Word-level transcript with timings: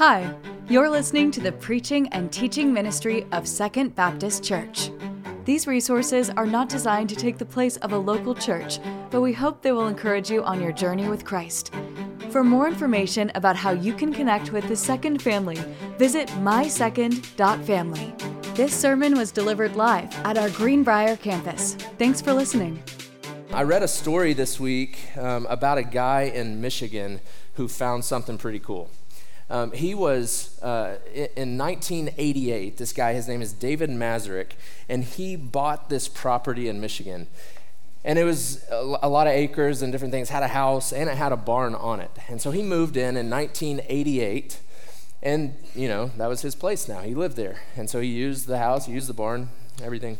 Hi, 0.00 0.34
you're 0.66 0.88
listening 0.88 1.30
to 1.32 1.42
the 1.42 1.52
preaching 1.52 2.08
and 2.08 2.32
teaching 2.32 2.72
ministry 2.72 3.26
of 3.32 3.46
Second 3.46 3.94
Baptist 3.94 4.42
Church. 4.42 4.90
These 5.44 5.66
resources 5.66 6.30
are 6.30 6.46
not 6.46 6.70
designed 6.70 7.10
to 7.10 7.16
take 7.16 7.36
the 7.36 7.44
place 7.44 7.76
of 7.76 7.92
a 7.92 7.98
local 7.98 8.34
church, 8.34 8.78
but 9.10 9.20
we 9.20 9.34
hope 9.34 9.60
they 9.60 9.72
will 9.72 9.88
encourage 9.88 10.30
you 10.30 10.42
on 10.42 10.58
your 10.58 10.72
journey 10.72 11.06
with 11.06 11.26
Christ. 11.26 11.74
For 12.30 12.42
more 12.42 12.66
information 12.66 13.30
about 13.34 13.56
how 13.56 13.72
you 13.72 13.92
can 13.92 14.10
connect 14.10 14.52
with 14.52 14.66
the 14.68 14.74
Second 14.74 15.20
family, 15.20 15.58
visit 15.98 16.28
mysecond.family. 16.28 18.14
This 18.54 18.74
sermon 18.74 19.18
was 19.18 19.30
delivered 19.30 19.76
live 19.76 20.10
at 20.24 20.38
our 20.38 20.48
Greenbrier 20.48 21.16
campus. 21.16 21.74
Thanks 21.98 22.22
for 22.22 22.32
listening. 22.32 22.82
I 23.52 23.64
read 23.64 23.82
a 23.82 23.88
story 23.88 24.32
this 24.32 24.58
week 24.58 25.14
um, 25.18 25.44
about 25.50 25.76
a 25.76 25.82
guy 25.82 26.22
in 26.22 26.62
Michigan 26.62 27.20
who 27.56 27.68
found 27.68 28.06
something 28.06 28.38
pretty 28.38 28.60
cool. 28.60 28.88
Um, 29.50 29.72
he 29.72 29.94
was 29.94 30.60
uh, 30.62 30.96
in 31.12 31.58
1988. 31.58 32.76
This 32.76 32.92
guy, 32.92 33.12
his 33.12 33.26
name 33.26 33.42
is 33.42 33.52
David 33.52 33.90
Mazurek, 33.90 34.52
and 34.88 35.02
he 35.02 35.34
bought 35.34 35.88
this 35.88 36.06
property 36.06 36.68
in 36.68 36.80
Michigan. 36.80 37.26
And 38.04 38.18
it 38.18 38.24
was 38.24 38.64
a 38.70 39.08
lot 39.08 39.26
of 39.26 39.34
acres 39.34 39.82
and 39.82 39.92
different 39.92 40.12
things. 40.12 40.30
Had 40.30 40.42
a 40.42 40.48
house 40.48 40.92
and 40.92 41.10
it 41.10 41.16
had 41.16 41.32
a 41.32 41.36
barn 41.36 41.74
on 41.74 42.00
it. 42.00 42.10
And 42.28 42.40
so 42.40 42.50
he 42.50 42.62
moved 42.62 42.96
in 42.96 43.16
in 43.16 43.28
1988, 43.28 44.60
and 45.22 45.54
you 45.74 45.88
know 45.88 46.10
that 46.16 46.28
was 46.28 46.42
his 46.42 46.54
place. 46.54 46.88
Now 46.88 47.00
he 47.00 47.14
lived 47.14 47.36
there, 47.36 47.60
and 47.76 47.90
so 47.90 48.00
he 48.00 48.08
used 48.08 48.46
the 48.46 48.58
house, 48.58 48.86
he 48.86 48.92
used 48.92 49.08
the 49.08 49.14
barn, 49.14 49.50
everything 49.82 50.18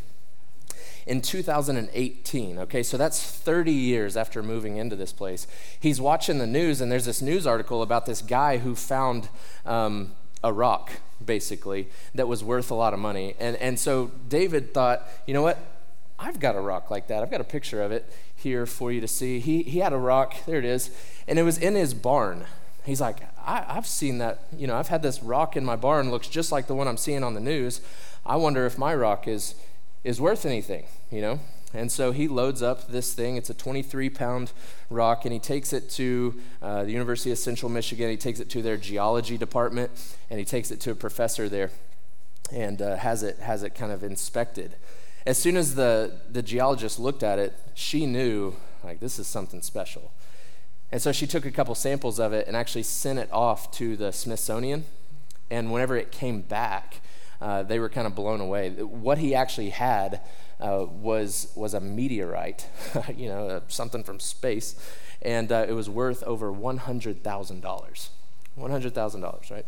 in 1.07 1.21
2018. 1.21 2.59
Okay, 2.59 2.83
so 2.83 2.97
that's 2.97 3.23
30 3.23 3.73
years 3.73 4.17
after 4.17 4.43
moving 4.43 4.77
into 4.77 4.97
this 4.97 5.13
place. 5.13 5.47
He's 5.79 6.01
watching 6.01 6.39
the 6.39 6.47
news, 6.47 6.81
and 6.81 6.91
there's 6.91 7.05
this 7.05 7.23
news 7.23 7.47
article 7.47 7.83
about 7.83 8.07
this 8.07 8.23
guy 8.23 8.59
who 8.59 8.75
found 8.75 9.29
um, 9.67 10.13
a 10.43 10.53
rock, 10.53 10.93
basically, 11.25 11.89
that 12.15 12.29
was 12.29 12.43
worth 12.43 12.71
a 12.71 12.75
lot 12.75 12.95
of 12.95 12.99
money. 12.99 13.35
And, 13.39 13.57
and 13.57 13.79
so 13.79 14.11
David 14.29 14.73
thought, 14.75 15.07
you 15.27 15.35
know 15.35 15.43
what? 15.43 15.59
I've 16.19 16.39
got 16.39 16.55
a 16.55 16.61
rock 16.61 16.91
like 16.91 17.07
that. 17.09 17.23
I've 17.23 17.31
got 17.31 17.41
a 17.41 17.45
picture 17.45 17.83
of 17.83 17.93
it 17.93 18.11
here 18.37 18.67
for 18.67 18.93
you 18.93 19.01
to 19.01 19.09
see. 19.09 19.41
He, 19.41 19.63
he 19.63 19.79
had 19.79 19.93
a 19.93 19.99
rock, 19.99 20.35
there 20.47 20.59
it 20.59 20.65
is, 20.65 20.91
and 21.27 21.39
it 21.39 21.43
was 21.43 21.57
in 21.57 21.75
his 21.75 21.95
barn. 21.95 22.45
He's 22.85 23.01
like, 23.01 23.21
I, 23.39 23.75
have 23.75 23.87
seen 23.87 24.19
that, 24.19 24.45
you 24.57 24.67
know, 24.67 24.77
I've 24.77 24.89
had 24.89 25.03
this 25.03 25.23
rock 25.23 25.57
in 25.57 25.65
my 25.65 25.77
barn, 25.77 26.11
looks 26.11 26.29
just 26.29 26.53
like 26.53 26.67
the 26.67 26.75
one 26.75 26.89
I'm 26.89 26.97
seeing 26.97 27.25
on 27.25 27.35
the 27.35 27.41
news. 27.41 27.81
I 28.25 28.37
wonder 28.37 28.67
if 28.67 28.77
my 28.79 28.95
rock 28.95 29.27
is 29.27 29.55
is 30.05 30.21
worth 30.21 30.47
anything, 30.47 30.85
you 31.11 31.21
know? 31.21 31.41
And 31.73 31.91
so 31.93 32.11
he 32.11 32.27
loads 32.27 32.63
up 32.63 32.89
this 32.89 33.13
thing. 33.13 33.37
It's 33.37 33.51
a 33.51 33.55
23 33.55 34.11
pound 34.11 34.53
rock, 34.89 35.25
and 35.25 35.33
he 35.33 35.39
takes 35.39 35.73
it 35.73 35.89
to 35.91 36.41
uh, 36.61 36.85
the 36.85 36.91
University 36.91 37.31
of 37.31 37.39
Central 37.39 37.71
Michigan. 37.71 38.11
He 38.11 38.17
takes 38.17 38.41
it 38.41 38.51
to 38.51 38.63
their 38.63 38.77
geology 38.77 39.39
department, 39.39 39.91
and 40.31 40.39
he 40.39 40.45
takes 40.45 40.71
it 40.71 40.81
to 40.81 40.91
a 40.91 40.95
professor 40.95 41.49
there 41.49 41.71
and 42.53 42.83
uh, 42.83 42.97
has, 42.97 43.23
it, 43.23 43.39
has 43.39 43.63
it 43.63 43.77
kind 43.77 43.93
of 43.93 44.03
inspected. 44.03 44.75
As 45.25 45.39
soon 45.39 45.57
as 45.57 45.77
the, 45.77 46.13
the 46.29 46.43
geologist 46.43 46.99
looked 46.99 47.23
at 47.23 47.39
it, 47.39 47.55
she 47.75 48.07
knew, 48.07 48.57
like, 48.83 48.99
this 48.99 49.19
is 49.19 49.29
something 49.29 49.63
special. 49.63 50.13
And 50.91 51.01
so 51.01 51.13
she 51.13 51.27
took 51.27 51.47
a 51.47 51.53
couple 51.53 51.75
samples 51.77 52.19
of 52.19 52.33
it 52.33 52.49
and 52.49 52.57
actually 52.57 52.83
sent 52.83 53.19
it 53.19 53.29
off 53.31 53.71
to 53.73 53.97
the 53.97 54.13
Smithsonian. 54.13 54.85
And 55.51 55.73
whenever 55.73 55.97
it 55.97 56.11
came 56.11 56.41
back, 56.41 57.01
uh, 57.41 57.63
they 57.63 57.79
were 57.79 57.89
kind 57.89 58.07
of 58.07 58.15
blown 58.15 58.41
away. 58.41 58.71
What 58.71 59.19
he 59.19 59.35
actually 59.35 59.71
had 59.71 60.21
uh, 60.61 60.87
was, 60.89 61.53
was 61.55 61.75
a 61.75 61.81
meteorite, 61.81 62.69
you 63.17 63.29
know, 63.29 63.49
uh, 63.49 63.61
something 63.69 64.05
from 64.05 64.21
space, 64.21 64.75
and 65.23 65.51
uh, 65.51 65.67
it 65.69 65.73
was 65.73 65.89
worth 65.89 66.23
over 66.25 66.53
$100,000. 66.53 68.09
$100,000, 68.59 69.51
right? 69.51 69.67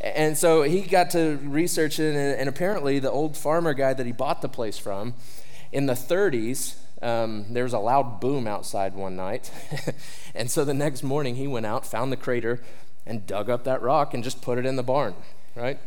And 0.00 0.36
so 0.36 0.62
he 0.62 0.82
got 0.82 1.10
to 1.10 1.38
research 1.42 1.98
it, 1.98 2.14
and, 2.14 2.38
and, 2.38 2.48
apparently 2.48 2.98
the 2.98 3.10
old 3.10 3.36
farmer 3.36 3.72
guy 3.72 3.94
that 3.94 4.04
he 4.04 4.12
bought 4.12 4.42
the 4.42 4.48
place 4.48 4.76
from 4.76 5.14
in 5.72 5.86
the 5.86 5.94
30s, 5.94 6.76
um, 7.02 7.46
there 7.50 7.64
was 7.64 7.72
a 7.72 7.78
loud 7.78 8.20
boom 8.20 8.46
outside 8.46 8.94
one 8.94 9.16
night. 9.16 9.50
and 10.34 10.50
so 10.50 10.64
the 10.64 10.74
next 10.74 11.02
morning 11.02 11.36
he 11.36 11.46
went 11.46 11.66
out, 11.66 11.86
found 11.86 12.12
the 12.12 12.16
crater, 12.16 12.62
and 13.06 13.26
dug 13.26 13.48
up 13.48 13.64
that 13.64 13.80
rock 13.82 14.14
and 14.14 14.24
just 14.24 14.42
put 14.42 14.58
it 14.58 14.66
in 14.66 14.76
the 14.76 14.82
barn, 14.82 15.14
right? 15.54 15.78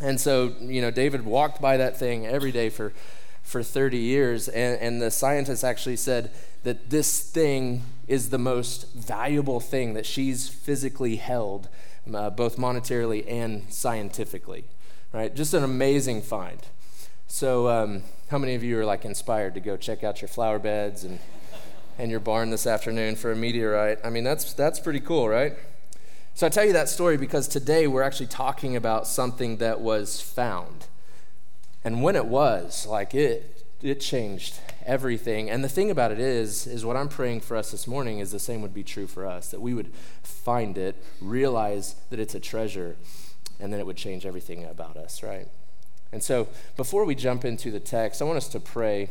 And 0.00 0.20
so, 0.20 0.54
you 0.60 0.80
know, 0.80 0.90
David 0.90 1.24
walked 1.24 1.60
by 1.60 1.76
that 1.76 1.96
thing 1.96 2.26
every 2.26 2.52
day 2.52 2.68
for, 2.68 2.92
for 3.42 3.62
30 3.62 3.98
years, 3.98 4.48
and, 4.48 4.80
and 4.80 5.02
the 5.02 5.10
scientists 5.10 5.64
actually 5.64 5.96
said 5.96 6.30
that 6.62 6.90
this 6.90 7.20
thing 7.20 7.82
is 8.06 8.30
the 8.30 8.38
most 8.38 8.92
valuable 8.94 9.60
thing 9.60 9.94
that 9.94 10.06
she's 10.06 10.48
physically 10.48 11.16
held, 11.16 11.68
uh, 12.14 12.30
both 12.30 12.56
monetarily 12.56 13.24
and 13.30 13.72
scientifically, 13.72 14.64
right? 15.12 15.34
Just 15.34 15.52
an 15.54 15.64
amazing 15.64 16.22
find. 16.22 16.60
So, 17.26 17.68
um, 17.68 18.02
how 18.28 18.38
many 18.38 18.54
of 18.54 18.62
you 18.62 18.78
are 18.78 18.84
like 18.84 19.04
inspired 19.04 19.54
to 19.54 19.60
go 19.60 19.76
check 19.76 20.04
out 20.04 20.20
your 20.20 20.28
flower 20.28 20.58
beds 20.58 21.04
and, 21.04 21.18
and 21.98 22.10
your 22.10 22.20
barn 22.20 22.50
this 22.50 22.66
afternoon 22.66 23.16
for 23.16 23.32
a 23.32 23.36
meteorite? 23.36 23.98
I 24.04 24.10
mean, 24.10 24.24
that's, 24.24 24.52
that's 24.52 24.78
pretty 24.78 25.00
cool, 25.00 25.28
right? 25.28 25.54
So 26.38 26.46
I 26.46 26.50
tell 26.50 26.64
you 26.64 26.72
that 26.74 26.88
story 26.88 27.16
because 27.16 27.48
today 27.48 27.88
we're 27.88 28.04
actually 28.04 28.28
talking 28.28 28.76
about 28.76 29.08
something 29.08 29.56
that 29.56 29.80
was 29.80 30.20
found. 30.20 30.86
And 31.82 32.00
when 32.00 32.14
it 32.14 32.26
was, 32.26 32.86
like 32.86 33.12
it 33.12 33.64
it 33.82 33.98
changed 33.98 34.60
everything. 34.86 35.50
And 35.50 35.64
the 35.64 35.68
thing 35.68 35.90
about 35.90 36.12
it 36.12 36.20
is 36.20 36.64
is 36.68 36.84
what 36.84 36.96
I'm 36.96 37.08
praying 37.08 37.40
for 37.40 37.56
us 37.56 37.72
this 37.72 37.88
morning 37.88 38.20
is 38.20 38.30
the 38.30 38.38
same 38.38 38.62
would 38.62 38.72
be 38.72 38.84
true 38.84 39.08
for 39.08 39.26
us 39.26 39.50
that 39.50 39.60
we 39.60 39.74
would 39.74 39.92
find 40.22 40.78
it, 40.78 40.94
realize 41.20 41.96
that 42.10 42.20
it's 42.20 42.36
a 42.36 42.40
treasure, 42.40 42.94
and 43.58 43.72
then 43.72 43.80
it 43.80 43.86
would 43.86 43.96
change 43.96 44.24
everything 44.24 44.64
about 44.64 44.96
us, 44.96 45.24
right? 45.24 45.48
And 46.12 46.22
so 46.22 46.46
before 46.76 47.04
we 47.04 47.16
jump 47.16 47.44
into 47.44 47.72
the 47.72 47.80
text, 47.80 48.22
I 48.22 48.26
want 48.26 48.36
us 48.36 48.48
to 48.50 48.60
pray 48.60 49.10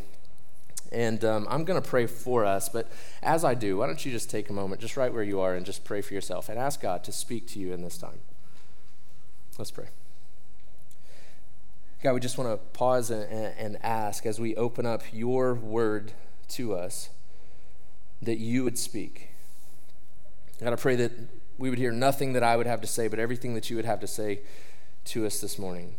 and 0.91 1.23
um, 1.25 1.47
I'm 1.49 1.63
going 1.63 1.81
to 1.81 1.87
pray 1.87 2.05
for 2.05 2.45
us, 2.45 2.69
but 2.69 2.89
as 3.21 3.43
I 3.43 3.53
do, 3.53 3.77
why 3.77 3.87
don't 3.87 4.03
you 4.05 4.11
just 4.11 4.29
take 4.29 4.49
a 4.49 4.53
moment, 4.53 4.81
just 4.81 4.97
right 4.97 5.13
where 5.13 5.23
you 5.23 5.39
are, 5.39 5.55
and 5.55 5.65
just 5.65 5.83
pray 5.83 6.01
for 6.01 6.13
yourself 6.13 6.49
and 6.49 6.57
ask 6.57 6.81
God 6.81 7.03
to 7.05 7.11
speak 7.11 7.47
to 7.49 7.59
you 7.59 7.73
in 7.73 7.81
this 7.81 7.97
time. 7.97 8.19
Let's 9.57 9.71
pray. 9.71 9.87
God, 12.03 12.13
we 12.13 12.19
just 12.19 12.37
want 12.37 12.49
to 12.51 12.57
pause 12.77 13.09
and, 13.09 13.31
and 13.31 13.77
ask 13.83 14.25
as 14.25 14.39
we 14.39 14.55
open 14.55 14.85
up 14.85 15.01
your 15.11 15.55
word 15.55 16.13
to 16.49 16.75
us 16.75 17.09
that 18.21 18.37
you 18.37 18.63
would 18.63 18.77
speak. 18.77 19.29
God, 20.59 20.73
I 20.73 20.75
pray 20.75 20.95
that 20.95 21.11
we 21.57 21.69
would 21.69 21.79
hear 21.79 21.91
nothing 21.91 22.33
that 22.33 22.43
I 22.43 22.55
would 22.55 22.67
have 22.67 22.81
to 22.81 22.87
say, 22.87 23.07
but 23.07 23.19
everything 23.19 23.55
that 23.55 23.69
you 23.69 23.75
would 23.75 23.85
have 23.85 23.99
to 24.01 24.07
say 24.07 24.41
to 25.05 25.25
us 25.25 25.39
this 25.39 25.57
morning. 25.57 25.95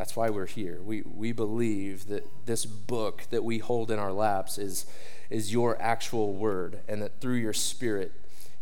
That's 0.00 0.16
why 0.16 0.30
we're 0.30 0.46
here. 0.46 0.80
We, 0.82 1.02
we 1.02 1.32
believe 1.32 2.06
that 2.06 2.26
this 2.46 2.64
book 2.64 3.24
that 3.28 3.44
we 3.44 3.58
hold 3.58 3.90
in 3.90 3.98
our 3.98 4.12
laps 4.12 4.56
is, 4.56 4.86
is 5.28 5.52
your 5.52 5.76
actual 5.78 6.32
word, 6.32 6.78
and 6.88 7.02
that 7.02 7.20
through 7.20 7.34
your 7.34 7.52
spirit, 7.52 8.10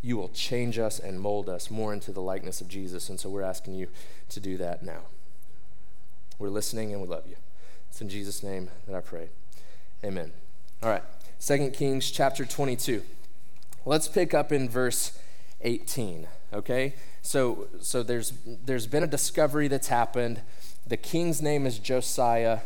you 0.02 0.16
will 0.16 0.30
change 0.30 0.80
us 0.80 0.98
and 0.98 1.20
mold 1.20 1.48
us 1.48 1.70
more 1.70 1.92
into 1.92 2.10
the 2.10 2.20
likeness 2.20 2.60
of 2.60 2.66
Jesus. 2.66 3.08
And 3.08 3.20
so 3.20 3.30
we're 3.30 3.42
asking 3.42 3.74
you 3.74 3.86
to 4.30 4.40
do 4.40 4.56
that 4.56 4.82
now. 4.82 5.02
We're 6.40 6.48
listening 6.48 6.92
and 6.92 7.00
we 7.00 7.06
love 7.06 7.28
you. 7.28 7.36
It's 7.88 8.00
in 8.00 8.08
Jesus' 8.08 8.42
name 8.42 8.70
that 8.88 8.96
I 8.96 9.00
pray. 9.00 9.28
Amen. 10.02 10.32
All 10.82 10.90
right. 10.90 11.04
Second 11.38 11.72
Kings 11.72 12.10
chapter 12.10 12.46
22. 12.46 13.00
Let's 13.86 14.08
pick 14.08 14.34
up 14.34 14.50
in 14.50 14.68
verse 14.68 15.16
18, 15.60 16.26
okay? 16.52 16.94
So 17.22 17.68
so 17.80 18.02
there's 18.02 18.32
there's 18.44 18.88
been 18.88 19.04
a 19.04 19.08
discovery 19.08 19.68
that's 19.68 19.86
happened 19.86 20.40
the 20.88 20.96
king's 20.96 21.42
name 21.42 21.66
is 21.66 21.78
Josiah. 21.78 22.60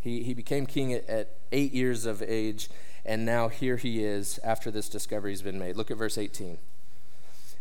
He, 0.00 0.22
he 0.22 0.34
became 0.34 0.66
king 0.66 0.92
at, 0.92 1.08
at 1.08 1.36
eight 1.52 1.72
years 1.72 2.04
of 2.04 2.22
age, 2.22 2.68
and 3.04 3.24
now 3.24 3.48
here 3.48 3.76
he 3.76 4.04
is 4.04 4.40
after 4.42 4.70
this 4.70 4.88
discovery 4.88 5.32
has 5.32 5.42
been 5.42 5.58
made. 5.58 5.76
Look 5.76 5.90
at 5.90 5.96
verse 5.96 6.18
18. 6.18 6.58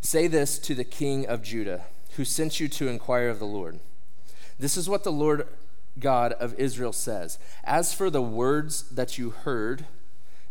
Say 0.01 0.27
this 0.27 0.59
to 0.59 0.75
the 0.75 0.83
king 0.83 1.25
of 1.27 1.43
Judah, 1.43 1.85
who 2.17 2.25
sent 2.25 2.59
you 2.59 2.67
to 2.69 2.87
inquire 2.87 3.29
of 3.29 3.39
the 3.39 3.45
Lord. 3.45 3.79
This 4.59 4.77
is 4.77 4.89
what 4.89 5.03
the 5.03 5.11
Lord 5.11 5.47
God 5.99 6.33
of 6.33 6.53
Israel 6.55 6.93
says 6.93 7.37
As 7.63 7.93
for 7.93 8.09
the 8.09 8.21
words 8.21 8.83
that 8.89 9.17
you 9.17 9.29
heard, 9.29 9.85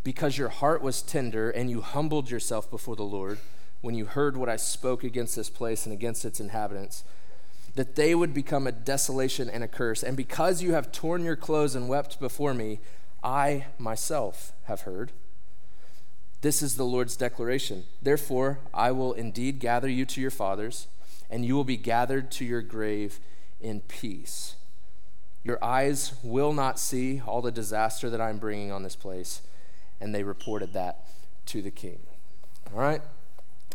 because 0.04 0.38
your 0.38 0.48
heart 0.48 0.82
was 0.82 1.02
tender 1.02 1.50
and 1.50 1.70
you 1.70 1.80
humbled 1.80 2.30
yourself 2.30 2.70
before 2.70 2.96
the 2.96 3.02
Lord, 3.02 3.38
when 3.80 3.94
you 3.94 4.06
heard 4.06 4.36
what 4.36 4.48
I 4.48 4.56
spoke 4.56 5.04
against 5.04 5.36
this 5.36 5.50
place 5.50 5.86
and 5.86 5.92
against 5.92 6.24
its 6.24 6.40
inhabitants, 6.40 7.04
that 7.74 7.96
they 7.96 8.14
would 8.14 8.34
become 8.34 8.66
a 8.66 8.72
desolation 8.72 9.48
and 9.48 9.64
a 9.64 9.68
curse. 9.68 10.02
And 10.02 10.16
because 10.16 10.62
you 10.62 10.72
have 10.74 10.92
torn 10.92 11.24
your 11.24 11.36
clothes 11.36 11.74
and 11.74 11.88
wept 11.88 12.20
before 12.20 12.54
me, 12.54 12.80
I 13.22 13.66
myself 13.78 14.52
have 14.64 14.82
heard. 14.82 15.12
This 16.42 16.60
is 16.60 16.76
the 16.76 16.84
Lord's 16.84 17.16
declaration. 17.16 17.84
Therefore, 18.02 18.58
I 18.74 18.90
will 18.90 19.12
indeed 19.12 19.60
gather 19.60 19.88
you 19.88 20.04
to 20.06 20.20
your 20.20 20.30
fathers, 20.30 20.88
and 21.30 21.46
you 21.46 21.54
will 21.54 21.64
be 21.64 21.76
gathered 21.76 22.30
to 22.32 22.44
your 22.44 22.62
grave 22.62 23.20
in 23.60 23.80
peace. 23.80 24.56
Your 25.44 25.62
eyes 25.64 26.14
will 26.22 26.52
not 26.52 26.78
see 26.78 27.22
all 27.26 27.42
the 27.42 27.52
disaster 27.52 28.10
that 28.10 28.20
I'm 28.20 28.38
bringing 28.38 28.70
on 28.70 28.82
this 28.82 28.96
place. 28.96 29.42
And 30.00 30.14
they 30.14 30.24
reported 30.24 30.72
that 30.72 31.06
to 31.46 31.62
the 31.62 31.70
king. 31.70 32.00
All 32.72 32.80
right? 32.80 33.02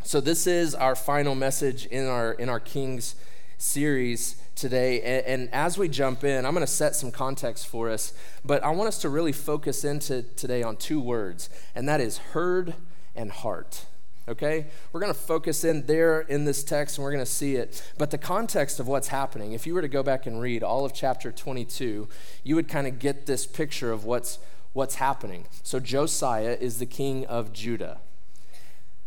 So 0.03 0.21
this 0.21 0.47
is 0.47 0.75
our 0.75 0.95
final 0.95 1.35
message 1.35 1.85
in 1.87 2.05
our 2.05 2.31
in 2.33 2.47
our 2.49 2.59
Kings 2.59 3.15
series 3.57 4.35
today. 4.55 5.01
And, 5.01 5.25
and 5.25 5.53
as 5.53 5.77
we 5.77 5.87
jump 5.87 6.23
in, 6.23 6.45
I'm 6.45 6.53
going 6.53 6.65
to 6.65 6.71
set 6.71 6.95
some 6.95 7.11
context 7.11 7.67
for 7.67 7.89
us, 7.89 8.13
but 8.45 8.63
I 8.63 8.69
want 8.71 8.87
us 8.87 8.99
to 8.99 9.09
really 9.09 9.31
focus 9.31 9.83
into 9.83 10.23
today 10.23 10.63
on 10.63 10.77
two 10.77 10.99
words, 10.99 11.49
and 11.75 11.87
that 11.87 12.01
is 12.01 12.17
heard 12.17 12.75
and 13.15 13.31
heart 13.31 13.85
okay? 14.29 14.67
We're 14.91 14.99
going 14.99 15.13
to 15.13 15.19
focus 15.19 15.63
in 15.63 15.85
there 15.85 16.21
in 16.21 16.45
this 16.45 16.63
text 16.63 16.97
and 16.97 17.03
we're 17.03 17.11
going 17.11 17.25
to 17.25 17.31
see 17.31 17.55
it. 17.55 17.81
But 17.97 18.11
the 18.11 18.17
context 18.17 18.79
of 18.79 18.87
what's 18.87 19.07
happening, 19.07 19.53
if 19.53 19.65
you 19.65 19.73
were 19.73 19.81
to 19.81 19.87
go 19.87 20.03
back 20.03 20.25
and 20.25 20.41
read 20.41 20.63
all 20.63 20.85
of 20.85 20.93
chapter 20.93 21.31
22, 21.31 22.07
you 22.43 22.55
would 22.55 22.67
kind 22.67 22.87
of 22.87 22.99
get 22.99 23.25
this 23.25 23.45
picture 23.45 23.91
of 23.91 24.05
what's 24.05 24.39
what's 24.73 24.95
happening. 24.95 25.47
So 25.63 25.79
Josiah 25.79 26.55
is 26.59 26.77
the 26.77 26.85
king 26.85 27.25
of 27.25 27.51
Judah. 27.51 27.99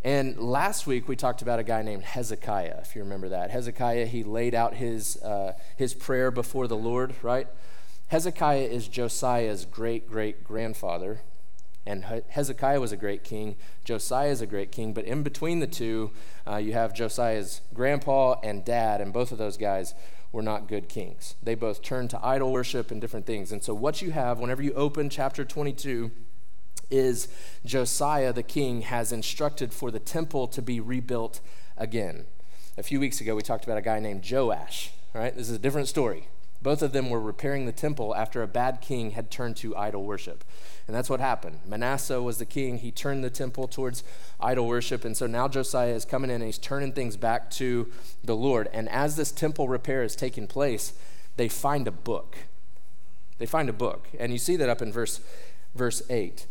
And 0.02 0.38
last 0.38 0.86
week 0.86 1.08
we 1.08 1.16
talked 1.16 1.42
about 1.42 1.58
a 1.58 1.62
guy 1.62 1.82
named 1.82 2.04
Hezekiah, 2.04 2.78
if 2.80 2.96
you 2.96 3.02
remember 3.02 3.28
that. 3.28 3.50
Hezekiah, 3.50 4.06
he 4.06 4.24
laid 4.24 4.54
out 4.54 4.74
his, 4.74 5.16
uh, 5.22 5.52
his 5.76 5.92
prayer 5.92 6.30
before 6.30 6.66
the 6.66 6.76
Lord, 6.76 7.14
right? 7.22 7.46
Hezekiah 8.08 8.62
is 8.62 8.88
Josiah's 8.88 9.64
great 9.64 10.08
great 10.08 10.42
grandfather. 10.42 11.20
And 11.86 12.04
Hezekiah 12.04 12.80
was 12.80 12.92
a 12.92 12.96
great 12.96 13.24
king. 13.24 13.56
Josiah 13.84 14.30
is 14.30 14.40
a 14.40 14.46
great 14.46 14.72
king. 14.72 14.92
But 14.92 15.04
in 15.04 15.22
between 15.22 15.60
the 15.60 15.66
two, 15.66 16.10
uh, 16.46 16.56
you 16.56 16.72
have 16.72 16.94
Josiah's 16.94 17.62
grandpa 17.72 18.36
and 18.42 18.64
dad, 18.64 19.00
and 19.00 19.12
both 19.12 19.32
of 19.32 19.38
those 19.38 19.56
guys 19.56 19.94
were 20.30 20.42
not 20.42 20.68
good 20.68 20.88
kings. 20.88 21.36
They 21.42 21.54
both 21.54 21.82
turned 21.82 22.10
to 22.10 22.24
idol 22.24 22.52
worship 22.52 22.90
and 22.90 23.00
different 23.00 23.26
things. 23.26 23.50
And 23.50 23.62
so, 23.62 23.74
what 23.74 24.02
you 24.02 24.10
have 24.10 24.38
whenever 24.38 24.62
you 24.62 24.72
open 24.74 25.08
chapter 25.08 25.44
22 25.44 26.10
is 26.90 27.28
Josiah 27.64 28.32
the 28.32 28.42
king 28.42 28.82
has 28.82 29.12
instructed 29.12 29.72
for 29.72 29.90
the 29.90 29.98
temple 29.98 30.48
to 30.48 30.62
be 30.62 30.80
rebuilt 30.80 31.40
again. 31.76 32.26
A 32.76 32.82
few 32.82 33.00
weeks 33.00 33.20
ago, 33.20 33.34
we 33.34 33.42
talked 33.42 33.64
about 33.64 33.78
a 33.78 33.82
guy 33.82 34.00
named 34.00 34.24
Joash. 34.28 34.92
right? 35.14 35.34
this 35.34 35.48
is 35.48 35.56
a 35.56 35.58
different 35.58 35.88
story. 35.88 36.28
Both 36.62 36.82
of 36.82 36.92
them 36.92 37.08
were 37.08 37.20
repairing 37.20 37.64
the 37.64 37.72
temple 37.72 38.14
after 38.14 38.42
a 38.42 38.46
bad 38.46 38.80
king 38.82 39.12
had 39.12 39.30
turned 39.30 39.56
to 39.58 39.74
idol 39.76 40.04
worship. 40.04 40.44
And 40.86 40.94
that's 40.94 41.08
what 41.08 41.20
happened. 41.20 41.60
Manasseh 41.66 42.20
was 42.20 42.38
the 42.38 42.44
king. 42.44 42.78
He 42.78 42.90
turned 42.90 43.24
the 43.24 43.30
temple 43.30 43.66
towards 43.66 44.04
idol 44.38 44.66
worship. 44.66 45.04
And 45.04 45.16
so 45.16 45.26
now 45.26 45.48
Josiah 45.48 45.94
is 45.94 46.04
coming 46.04 46.30
in 46.30 46.36
and 46.36 46.44
he's 46.44 46.58
turning 46.58 46.92
things 46.92 47.16
back 47.16 47.50
to 47.52 47.90
the 48.22 48.36
Lord. 48.36 48.68
And 48.74 48.90
as 48.90 49.16
this 49.16 49.32
temple 49.32 49.68
repair 49.68 50.02
is 50.02 50.14
taking 50.14 50.46
place, 50.46 50.92
they 51.36 51.48
find 51.48 51.88
a 51.88 51.92
book. 51.92 52.36
They 53.38 53.46
find 53.46 53.70
a 53.70 53.74
book. 53.74 54.08
And 54.18 54.30
you 54.30 54.38
see 54.38 54.56
that 54.56 54.68
up 54.68 54.82
in 54.82 54.92
verse, 54.92 55.20
verse 55.74 56.02
8. 56.10 56.44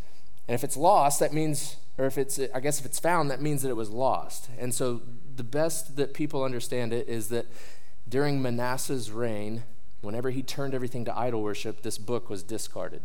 And 0.50 0.56
if 0.56 0.66
it's 0.66 0.76
lost, 0.76 1.22
that 1.22 1.32
means, 1.32 1.78
or 1.98 2.08
if 2.08 2.18
it's, 2.18 2.40
I 2.54 2.60
guess 2.60 2.82
if 2.82 2.86
it's 2.86 3.00
found, 3.00 3.30
that 3.30 3.40
means 3.40 3.62
that 3.62 3.70
it 3.70 3.78
was 3.78 3.92
lost. 3.92 4.50
And 4.58 4.74
so 4.74 5.02
the 5.38 5.44
best 5.44 5.96
that 5.96 6.14
people 6.14 6.44
understand 6.44 6.92
it 6.92 7.08
is 7.08 7.30
that 7.30 7.46
during 8.10 8.42
Manasseh's 8.42 9.12
reign, 9.12 9.64
Whenever 10.02 10.30
he 10.30 10.42
turned 10.42 10.74
everything 10.74 11.04
to 11.06 11.18
idol 11.18 11.42
worship, 11.42 11.82
this 11.82 11.98
book 11.98 12.30
was 12.30 12.42
discarded. 12.42 13.02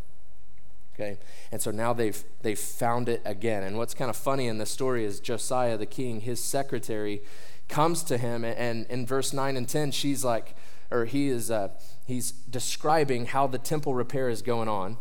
Okay? 0.94 1.18
And 1.50 1.60
so 1.60 1.72
now 1.72 1.92
they've 1.92 2.22
they've 2.42 2.58
found 2.58 3.08
it 3.08 3.20
again. 3.24 3.64
And 3.64 3.76
what's 3.76 3.94
kind 3.94 4.08
of 4.08 4.16
funny 4.16 4.46
in 4.46 4.58
this 4.58 4.70
story 4.70 5.04
is 5.04 5.18
Josiah 5.18 5.76
the 5.76 5.86
king, 5.86 6.20
his 6.20 6.42
secretary, 6.42 7.22
comes 7.68 8.04
to 8.04 8.16
him 8.16 8.44
and, 8.44 8.86
in 8.86 9.06
verse 9.06 9.32
9 9.32 9.56
and 9.56 9.68
10, 9.68 9.90
she's 9.90 10.22
like, 10.22 10.54
or 10.90 11.06
he 11.06 11.28
is 11.28 11.50
uh, 11.50 11.70
he's 12.06 12.30
describing 12.30 13.26
how 13.26 13.48
the 13.48 13.58
temple 13.58 13.94
repair 13.94 14.28
is 14.28 14.40
going 14.40 14.68
on. 14.68 14.98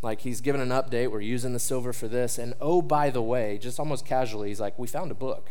Like 0.00 0.20
he's 0.20 0.40
given 0.40 0.60
an 0.60 0.68
update, 0.68 1.10
we're 1.10 1.20
using 1.20 1.52
the 1.52 1.58
silver 1.58 1.92
for 1.92 2.06
this, 2.06 2.38
and 2.38 2.54
oh, 2.60 2.82
by 2.82 3.10
the 3.10 3.22
way, 3.22 3.58
just 3.58 3.80
almost 3.80 4.06
casually, 4.06 4.48
he's 4.48 4.60
like, 4.60 4.78
We 4.78 4.86
found 4.86 5.10
a 5.10 5.14
book. 5.14 5.50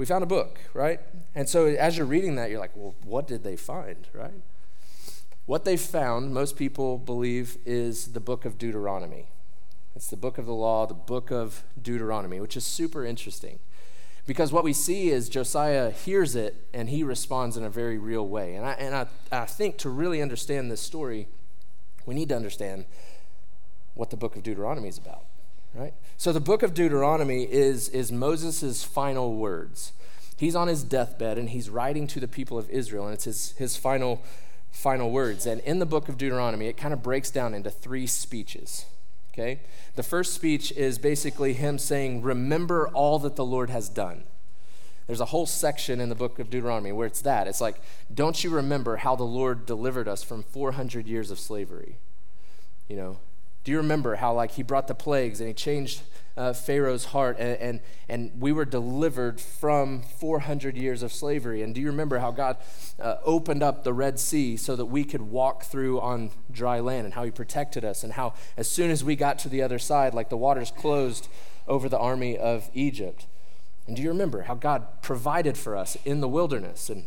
We 0.00 0.06
found 0.06 0.24
a 0.24 0.26
book, 0.26 0.60
right? 0.72 0.98
And 1.34 1.46
so 1.46 1.66
as 1.66 1.98
you're 1.98 2.06
reading 2.06 2.36
that, 2.36 2.48
you're 2.48 2.58
like, 2.58 2.74
well, 2.74 2.94
what 3.04 3.28
did 3.28 3.44
they 3.44 3.54
find, 3.54 4.08
right? 4.14 4.32
What 5.44 5.66
they 5.66 5.76
found, 5.76 6.32
most 6.32 6.56
people 6.56 6.96
believe, 6.96 7.58
is 7.66 8.12
the 8.12 8.20
book 8.20 8.46
of 8.46 8.56
Deuteronomy. 8.56 9.26
It's 9.94 10.06
the 10.06 10.16
book 10.16 10.38
of 10.38 10.46
the 10.46 10.54
law, 10.54 10.86
the 10.86 10.94
book 10.94 11.30
of 11.30 11.64
Deuteronomy, 11.82 12.40
which 12.40 12.56
is 12.56 12.64
super 12.64 13.04
interesting. 13.04 13.58
Because 14.26 14.52
what 14.52 14.64
we 14.64 14.72
see 14.72 15.10
is 15.10 15.28
Josiah 15.28 15.90
hears 15.90 16.34
it 16.34 16.56
and 16.72 16.88
he 16.88 17.02
responds 17.02 17.58
in 17.58 17.64
a 17.64 17.68
very 17.68 17.98
real 17.98 18.26
way. 18.26 18.54
And 18.54 18.64
I, 18.64 18.72
and 18.72 18.94
I, 18.94 19.06
I 19.30 19.44
think 19.44 19.76
to 19.78 19.90
really 19.90 20.22
understand 20.22 20.70
this 20.70 20.80
story, 20.80 21.28
we 22.06 22.14
need 22.14 22.30
to 22.30 22.36
understand 22.36 22.86
what 23.94 24.10
the 24.10 24.16
book 24.16 24.36
of 24.36 24.42
Deuteronomy 24.42 24.88
is 24.88 24.98
about, 24.98 25.24
right? 25.74 25.94
So 26.16 26.32
the 26.32 26.40
book 26.40 26.62
of 26.62 26.74
Deuteronomy 26.74 27.44
is, 27.44 27.88
is 27.88 28.10
Moses' 28.12 28.84
final 28.84 29.34
words. 29.34 29.92
He's 30.36 30.56
on 30.56 30.68
his 30.68 30.82
deathbed 30.82 31.38
and 31.38 31.50
he's 31.50 31.68
writing 31.68 32.06
to 32.08 32.20
the 32.20 32.28
people 32.28 32.58
of 32.58 32.68
Israel, 32.70 33.04
and 33.06 33.14
it's 33.14 33.24
his, 33.24 33.52
his 33.58 33.76
final 33.76 34.22
final 34.70 35.10
words. 35.10 35.46
And 35.46 35.60
in 35.62 35.78
the 35.78 35.86
book 35.86 36.08
of 36.08 36.16
Deuteronomy, 36.16 36.66
it 36.66 36.76
kind 36.76 36.94
of 36.94 37.02
breaks 37.02 37.30
down 37.30 37.54
into 37.54 37.70
three 37.70 38.06
speeches. 38.06 38.86
Okay? 39.32 39.60
The 39.96 40.02
first 40.02 40.34
speech 40.34 40.72
is 40.72 40.98
basically 40.98 41.54
him 41.54 41.78
saying, 41.78 42.22
Remember 42.22 42.88
all 42.88 43.18
that 43.20 43.36
the 43.36 43.44
Lord 43.44 43.70
has 43.70 43.88
done. 43.88 44.24
There's 45.06 45.20
a 45.20 45.26
whole 45.26 45.46
section 45.46 46.00
in 46.00 46.08
the 46.08 46.14
book 46.14 46.38
of 46.38 46.50
Deuteronomy 46.50 46.92
where 46.92 47.06
it's 47.06 47.22
that. 47.22 47.48
It's 47.48 47.60
like, 47.60 47.80
Don't 48.12 48.42
you 48.42 48.50
remember 48.50 48.96
how 48.96 49.16
the 49.16 49.24
Lord 49.24 49.66
delivered 49.66 50.08
us 50.08 50.22
from 50.22 50.42
400 50.42 51.06
years 51.06 51.30
of 51.30 51.38
slavery? 51.38 51.98
You 52.88 52.96
know, 52.96 53.18
do 53.64 53.72
you 53.72 53.76
remember 53.78 54.16
how, 54.16 54.32
like, 54.32 54.52
he 54.52 54.62
brought 54.62 54.86
the 54.86 54.94
plagues 54.94 55.40
and 55.40 55.48
he 55.48 55.54
changed 55.54 56.02
uh, 56.36 56.52
Pharaoh's 56.52 57.06
heart, 57.06 57.36
and, 57.38 57.58
and, 57.58 57.80
and 58.08 58.40
we 58.40 58.52
were 58.52 58.64
delivered 58.64 59.40
from 59.40 60.02
400 60.02 60.76
years 60.76 61.02
of 61.02 61.12
slavery. 61.12 61.62
And 61.62 61.74
do 61.74 61.80
you 61.80 61.88
remember 61.88 62.18
how 62.18 62.30
God 62.30 62.56
uh, 62.98 63.16
opened 63.24 63.62
up 63.62 63.84
the 63.84 63.92
Red 63.92 64.18
Sea 64.18 64.56
so 64.56 64.74
that 64.76 64.86
we 64.86 65.04
could 65.04 65.22
walk 65.22 65.64
through 65.64 66.00
on 66.00 66.30
dry 66.50 66.80
land, 66.80 67.04
and 67.04 67.14
how 67.14 67.24
He 67.24 67.30
protected 67.30 67.84
us, 67.84 68.02
and 68.02 68.14
how 68.14 68.32
as 68.56 68.68
soon 68.68 68.90
as 68.90 69.04
we 69.04 69.16
got 69.16 69.38
to 69.40 69.50
the 69.50 69.60
other 69.60 69.78
side, 69.78 70.14
like 70.14 70.30
the 70.30 70.36
waters 70.36 70.70
closed 70.70 71.28
over 71.68 71.88
the 71.88 71.98
army 71.98 72.38
of 72.38 72.70
Egypt? 72.72 73.26
And 73.86 73.96
do 73.96 74.02
you 74.02 74.08
remember 74.08 74.42
how 74.42 74.54
God 74.54 75.02
provided 75.02 75.58
for 75.58 75.76
us 75.76 75.96
in 76.04 76.20
the 76.20 76.28
wilderness 76.28 76.88
and 76.88 77.04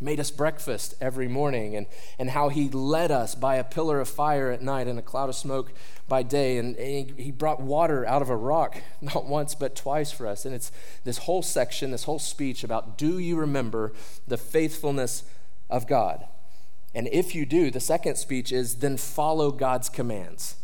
made 0.00 0.18
us 0.18 0.30
breakfast 0.30 0.94
every 1.00 1.28
morning, 1.28 1.76
and, 1.76 1.86
and 2.18 2.30
how 2.30 2.48
he 2.48 2.68
led 2.68 3.10
us 3.10 3.34
by 3.34 3.56
a 3.56 3.64
pillar 3.64 4.00
of 4.00 4.08
fire 4.08 4.50
at 4.50 4.62
night 4.62 4.86
and 4.86 4.98
a 4.98 5.02
cloud 5.02 5.28
of 5.28 5.34
smoke 5.34 5.72
by 6.08 6.22
day. 6.22 6.56
And, 6.56 6.76
he, 6.76 7.12
he 7.16 7.30
brought 7.30 7.60
water 7.60 8.06
out 8.06 8.22
of 8.22 8.30
a 8.30 8.36
rock, 8.36 8.82
not 9.00 9.26
once, 9.26 9.54
but 9.54 9.76
twice 9.76 10.10
for 10.10 10.26
us. 10.26 10.44
And 10.44 10.54
it's 10.54 10.72
this 11.04 11.18
whole 11.18 11.42
section, 11.42 11.90
this 11.90 12.04
whole 12.04 12.18
speech 12.18 12.64
about 12.64 12.96
do 12.96 13.18
you 13.18 13.36
remember 13.36 13.92
the 14.26 14.36
faithfulness 14.36 15.24
of 15.68 15.86
God? 15.86 16.24
And 16.94 17.08
if 17.12 17.34
you 17.34 17.46
do, 17.46 17.70
the 17.70 17.80
second 17.80 18.16
speech 18.16 18.50
is 18.50 18.76
then 18.76 18.96
follow 18.96 19.52
God's 19.52 19.88
commands, 19.88 20.56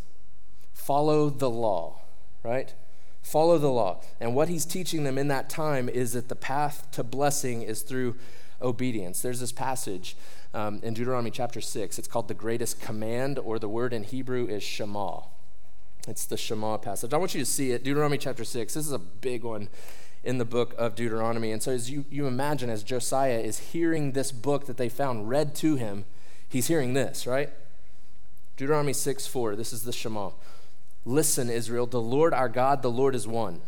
follow 0.73 1.31
the 1.31 1.51
law, 1.51 2.01
right? 2.43 2.75
Follow 3.23 3.59
the 3.59 3.71
law. 3.71 4.01
And 4.21 4.35
what 4.35 4.49
he's 4.49 4.65
teaching 4.65 5.05
them 5.05 5.19
in 5.19 5.29
that 5.29 5.51
time 5.51 5.89
is 5.89 6.13
that 6.13 6.29
the 6.29 6.37
path 6.37 6.89
to 6.93 7.03
blessing 7.03 7.63
is 7.63 7.83
through 7.83 8.17
obedience. 8.61 9.21
There's 9.21 9.41
this 9.41 9.53
passage 9.53 10.17
um, 10.55 10.81
in 10.83 10.95
Deuteronomy 10.95 11.31
chapter 11.31 11.61
6. 11.61 11.99
It's 11.99 12.09
called 12.09 12.29
the 12.29 12.35
greatest 12.35 12.81
command, 12.81 13.39
or 13.39 13.59
the 13.59 13.69
word 13.69 13.93
in 13.93 14.05
Hebrew 14.05 14.47
is 14.47 14.63
Shema. 14.63 15.21
It's 16.09 16.25
the 16.25 16.37
Shema 16.37 16.79
passage. 16.79 17.13
I 17.13 17.17
want 17.17 17.35
you 17.35 17.41
to 17.41 17.47
see 17.47 17.73
it. 17.73 17.85
Deuteronomy 17.85 18.19
chapter 18.19 18.45
6. 18.45 18.75
This 18.75 18.87
is 18.87 18.93
a 18.93 18.99
big 18.99 19.43
one 19.43 19.69
in 20.23 20.39
the 20.39 20.45
book 20.45 20.75
of 20.79 20.95
Deuteronomy. 20.95 21.53
And 21.53 21.63
so, 21.63 21.73
as 21.73 21.91
you, 21.91 22.05
you 22.11 22.27
imagine, 22.27 22.71
as 22.71 22.83
Josiah 22.83 23.39
is 23.39 23.59
hearing 23.59 24.13
this 24.13 24.33
book 24.33 24.67
that 24.67 24.77
they 24.77 24.89
found 24.89 25.29
read 25.29 25.55
to 25.57 25.77
him, 25.77 26.05
he's 26.49 26.69
hearing 26.69 26.95
this, 26.95 27.27
right? 27.27 27.51
Deuteronomy 28.57 28.93
6 28.93 29.27
4. 29.27 29.57
This 29.57 29.73
is 29.73 29.83
the 29.83 29.93
Shema. 29.93 30.31
Listen, 31.05 31.51
Israel, 31.51 31.87
the 31.87 32.01
Lord 32.01 32.35
our 32.35 32.49
God, 32.49 32.83
the 32.83 32.91
Lord 32.91 33.15
is 33.15 33.29
one. 33.29 33.61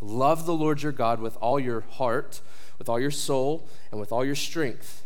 Love 0.00 0.46
the 0.46 0.54
Lord 0.54 0.82
your 0.82 0.92
God 0.92 1.20
with 1.20 1.36
all 1.36 1.58
your 1.58 1.80
heart 1.80 2.40
with 2.78 2.88
all 2.88 3.00
your 3.00 3.10
soul, 3.10 3.68
and 3.90 4.00
with 4.00 4.12
all 4.12 4.24
your 4.24 4.34
strength. 4.34 5.02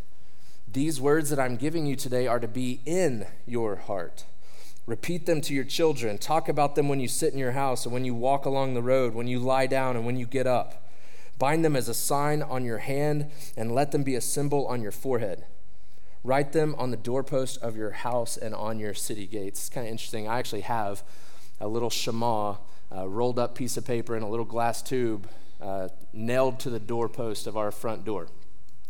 These 0.70 1.00
words 1.00 1.30
that 1.30 1.38
I'm 1.38 1.56
giving 1.56 1.86
you 1.86 1.96
today 1.96 2.26
are 2.26 2.40
to 2.40 2.48
be 2.48 2.80
in 2.84 3.26
your 3.46 3.76
heart. 3.76 4.24
Repeat 4.86 5.26
them 5.26 5.40
to 5.42 5.54
your 5.54 5.64
children. 5.64 6.18
Talk 6.18 6.48
about 6.48 6.74
them 6.74 6.88
when 6.88 7.00
you 7.00 7.08
sit 7.08 7.32
in 7.32 7.38
your 7.38 7.52
house 7.52 7.84
and 7.84 7.92
when 7.92 8.04
you 8.04 8.14
walk 8.14 8.44
along 8.44 8.74
the 8.74 8.82
road, 8.82 9.14
when 9.14 9.26
you 9.26 9.38
lie 9.38 9.66
down 9.66 9.96
and 9.96 10.06
when 10.06 10.16
you 10.16 10.26
get 10.26 10.46
up. 10.46 10.86
Bind 11.38 11.64
them 11.64 11.76
as 11.76 11.88
a 11.88 11.94
sign 11.94 12.42
on 12.42 12.64
your 12.64 12.78
hand 12.78 13.30
and 13.56 13.74
let 13.74 13.90
them 13.90 14.02
be 14.02 14.14
a 14.14 14.20
symbol 14.20 14.66
on 14.66 14.80
your 14.80 14.92
forehead. 14.92 15.44
Write 16.22 16.52
them 16.52 16.74
on 16.78 16.90
the 16.90 16.96
doorpost 16.96 17.60
of 17.62 17.76
your 17.76 17.90
house 17.90 18.36
and 18.36 18.54
on 18.54 18.78
your 18.78 18.94
city 18.94 19.26
gates. 19.26 19.60
It's 19.60 19.68
kind 19.68 19.86
of 19.86 19.90
interesting. 19.90 20.28
I 20.28 20.38
actually 20.38 20.62
have 20.62 21.02
a 21.60 21.68
little 21.68 21.90
Shema 21.90 22.56
uh, 22.94 23.08
rolled 23.08 23.38
up 23.38 23.54
piece 23.54 23.76
of 23.76 23.84
paper 23.84 24.16
in 24.16 24.22
a 24.22 24.28
little 24.28 24.44
glass 24.44 24.82
tube 24.82 25.28
uh, 25.60 25.88
nailed 26.12 26.58
to 26.60 26.70
the 26.70 26.80
doorpost 26.80 27.46
of 27.46 27.56
our 27.56 27.70
front 27.70 28.04
door. 28.04 28.28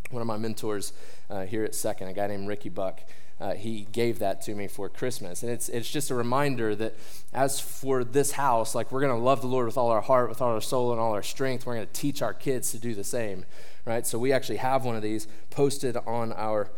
One 0.09 0.21
of 0.21 0.27
my 0.27 0.37
mentors 0.37 0.93
uh, 1.29 1.45
here 1.45 1.63
at 1.63 1.75
Second, 1.75 2.07
a 2.07 2.13
guy 2.13 2.27
named 2.27 2.47
Ricky 2.47 2.69
Buck, 2.69 3.01
uh, 3.39 3.53
he 3.53 3.87
gave 3.91 4.19
that 4.19 4.41
to 4.43 4.55
me 4.55 4.67
for 4.67 4.89
Christmas. 4.89 5.43
And 5.43 5.51
it's, 5.51 5.69
it's 5.69 5.89
just 5.91 6.09
a 6.09 6.15
reminder 6.15 6.75
that 6.75 6.95
as 7.33 7.59
for 7.59 8.03
this 8.03 8.31
house, 8.31 8.73
like 8.73 8.91
we're 8.91 9.01
going 9.01 9.15
to 9.15 9.23
love 9.23 9.41
the 9.41 9.47
Lord 9.47 9.67
with 9.67 9.77
all 9.77 9.89
our 9.89 10.01
heart, 10.01 10.29
with 10.29 10.41
all 10.41 10.53
our 10.53 10.61
soul, 10.61 10.91
and 10.91 10.99
all 10.99 11.13
our 11.13 11.23
strength. 11.23 11.65
We're 11.65 11.75
going 11.75 11.87
to 11.87 11.93
teach 11.93 12.21
our 12.21 12.33
kids 12.33 12.71
to 12.71 12.79
do 12.79 12.95
the 12.95 13.03
same, 13.03 13.45
right? 13.85 14.07
So 14.07 14.17
we 14.17 14.31
actually 14.31 14.57
have 14.57 14.85
one 14.85 14.95
of 14.95 15.03
these 15.03 15.27
posted 15.49 15.97
on 15.97 16.33
our 16.33 16.71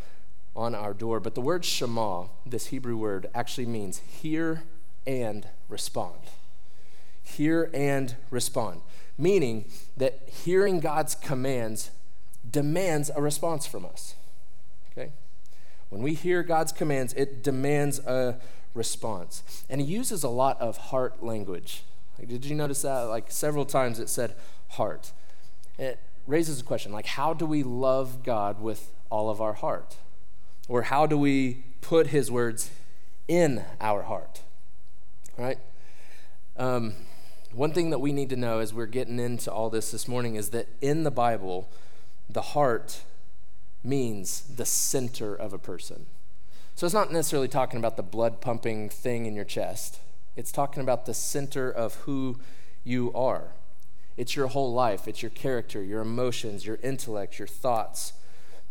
on 0.55 0.75
our 0.75 0.93
door. 0.93 1.19
But 1.19 1.35
the 1.35 1.41
word 1.41 1.63
Shema, 1.63 2.25
this 2.45 2.67
Hebrew 2.67 2.97
word, 2.97 3.29
actually 3.33 3.67
means 3.67 3.99
hear 3.99 4.63
and 5.07 5.47
respond. 5.69 6.19
Hear 7.23 7.69
and 7.73 8.15
respond, 8.31 8.81
meaning 9.19 9.65
that 9.97 10.21
hearing 10.27 10.79
God's 10.79 11.13
commands 11.13 11.91
demands 12.49 13.11
a 13.15 13.21
response 13.21 13.67
from 13.67 13.85
us. 13.85 14.15
Okay? 14.91 15.11
When 15.89 16.01
we 16.01 16.13
hear 16.13 16.41
God's 16.41 16.71
commands, 16.71 17.13
it 17.13 17.43
demands 17.43 17.99
a 17.99 18.39
response. 18.73 19.63
And 19.69 19.81
he 19.81 19.87
uses 19.87 20.23
a 20.23 20.29
lot 20.29 20.59
of 20.61 20.77
heart 20.77 21.23
language. 21.23 21.83
Like, 22.17 22.29
did 22.29 22.45
you 22.45 22.55
notice 22.55 22.81
that? 22.83 23.01
Like 23.03 23.29
several 23.29 23.65
times 23.65 23.99
it 23.99 24.09
said 24.09 24.35
heart. 24.69 25.11
It 25.77 25.99
raises 26.25 26.61
a 26.61 26.63
question 26.63 26.91
like, 26.91 27.05
how 27.05 27.33
do 27.33 27.45
we 27.45 27.63
love 27.63 28.23
God 28.23 28.61
with 28.61 28.91
all 29.09 29.29
of 29.29 29.41
our 29.41 29.53
heart? 29.53 29.97
Or 30.67 30.83
how 30.83 31.05
do 31.05 31.17
we 31.17 31.63
put 31.81 32.07
his 32.07 32.31
words 32.31 32.69
in 33.27 33.63
our 33.81 34.03
heart? 34.03 34.41
Right? 35.37 35.57
Um, 36.57 36.93
one 37.59 37.73
thing 37.73 37.89
that 37.89 37.99
we 37.99 38.13
need 38.13 38.29
to 38.29 38.37
know 38.37 38.59
as 38.59 38.73
we're 38.73 38.85
getting 38.85 39.19
into 39.19 39.51
all 39.51 39.69
this 39.69 39.91
this 39.91 40.07
morning 40.07 40.35
is 40.35 40.51
that 40.51 40.65
in 40.79 41.03
the 41.03 41.11
Bible, 41.11 41.67
the 42.29 42.41
heart 42.41 43.01
means 43.83 44.43
the 44.43 44.63
center 44.63 45.35
of 45.35 45.51
a 45.51 45.57
person. 45.57 46.05
So 46.75 46.85
it's 46.85 46.93
not 46.93 47.11
necessarily 47.11 47.49
talking 47.49 47.77
about 47.77 47.97
the 47.97 48.01
blood 48.01 48.39
pumping 48.39 48.87
thing 48.87 49.25
in 49.25 49.35
your 49.35 49.43
chest, 49.43 49.99
it's 50.37 50.53
talking 50.53 50.81
about 50.81 51.05
the 51.05 51.13
center 51.13 51.69
of 51.69 51.95
who 51.95 52.39
you 52.85 53.11
are. 53.13 53.49
It's 54.15 54.37
your 54.37 54.47
whole 54.47 54.71
life, 54.71 55.05
it's 55.05 55.21
your 55.21 55.31
character, 55.31 55.83
your 55.83 55.99
emotions, 55.99 56.65
your 56.65 56.79
intellect, 56.81 57.39
your 57.39 57.47
thoughts, 57.49 58.13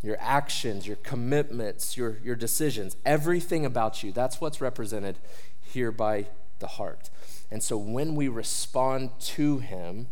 your 0.02 0.16
actions, 0.18 0.86
your 0.86 0.96
commitments, 0.96 1.98
your, 1.98 2.16
your 2.24 2.36
decisions, 2.36 2.96
everything 3.04 3.66
about 3.66 4.02
you. 4.02 4.12
That's 4.12 4.40
what's 4.40 4.62
represented 4.62 5.18
here 5.60 5.92
by 5.92 6.28
the 6.58 6.68
heart. 6.68 7.10
And 7.50 7.62
so 7.62 7.76
when 7.76 8.14
we 8.14 8.28
respond 8.28 9.10
to 9.20 9.58
Him, 9.58 10.08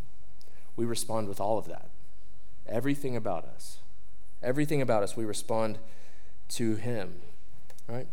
we 0.74 0.84
respond 0.84 1.28
with 1.28 1.40
all 1.40 1.58
of 1.58 1.66
that. 1.66 1.90
Everything 2.66 3.16
about 3.16 3.44
us. 3.44 3.78
Everything 4.42 4.80
about 4.80 5.02
us, 5.02 5.16
we 5.16 5.24
respond 5.24 5.78
to 6.50 6.76
Him, 6.76 7.16
right? 7.88 8.06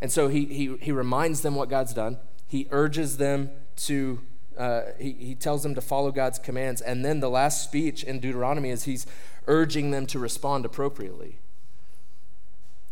And 0.00 0.12
so 0.12 0.28
he, 0.28 0.44
he, 0.46 0.76
he 0.80 0.92
reminds 0.92 1.42
them 1.42 1.54
what 1.54 1.68
God's 1.68 1.92
done. 1.92 2.18
He 2.46 2.68
urges 2.70 3.16
them 3.16 3.50
to, 3.76 4.20
uh, 4.56 4.82
he, 4.98 5.12
he 5.12 5.34
tells 5.34 5.62
them 5.62 5.74
to 5.74 5.80
follow 5.80 6.10
God's 6.12 6.38
commands. 6.38 6.80
And 6.80 7.04
then 7.04 7.20
the 7.20 7.28
last 7.28 7.62
speech 7.62 8.04
in 8.04 8.20
Deuteronomy 8.20 8.70
is 8.70 8.84
he's 8.84 9.06
urging 9.46 9.90
them 9.90 10.06
to 10.06 10.18
respond 10.18 10.64
appropriately. 10.64 11.38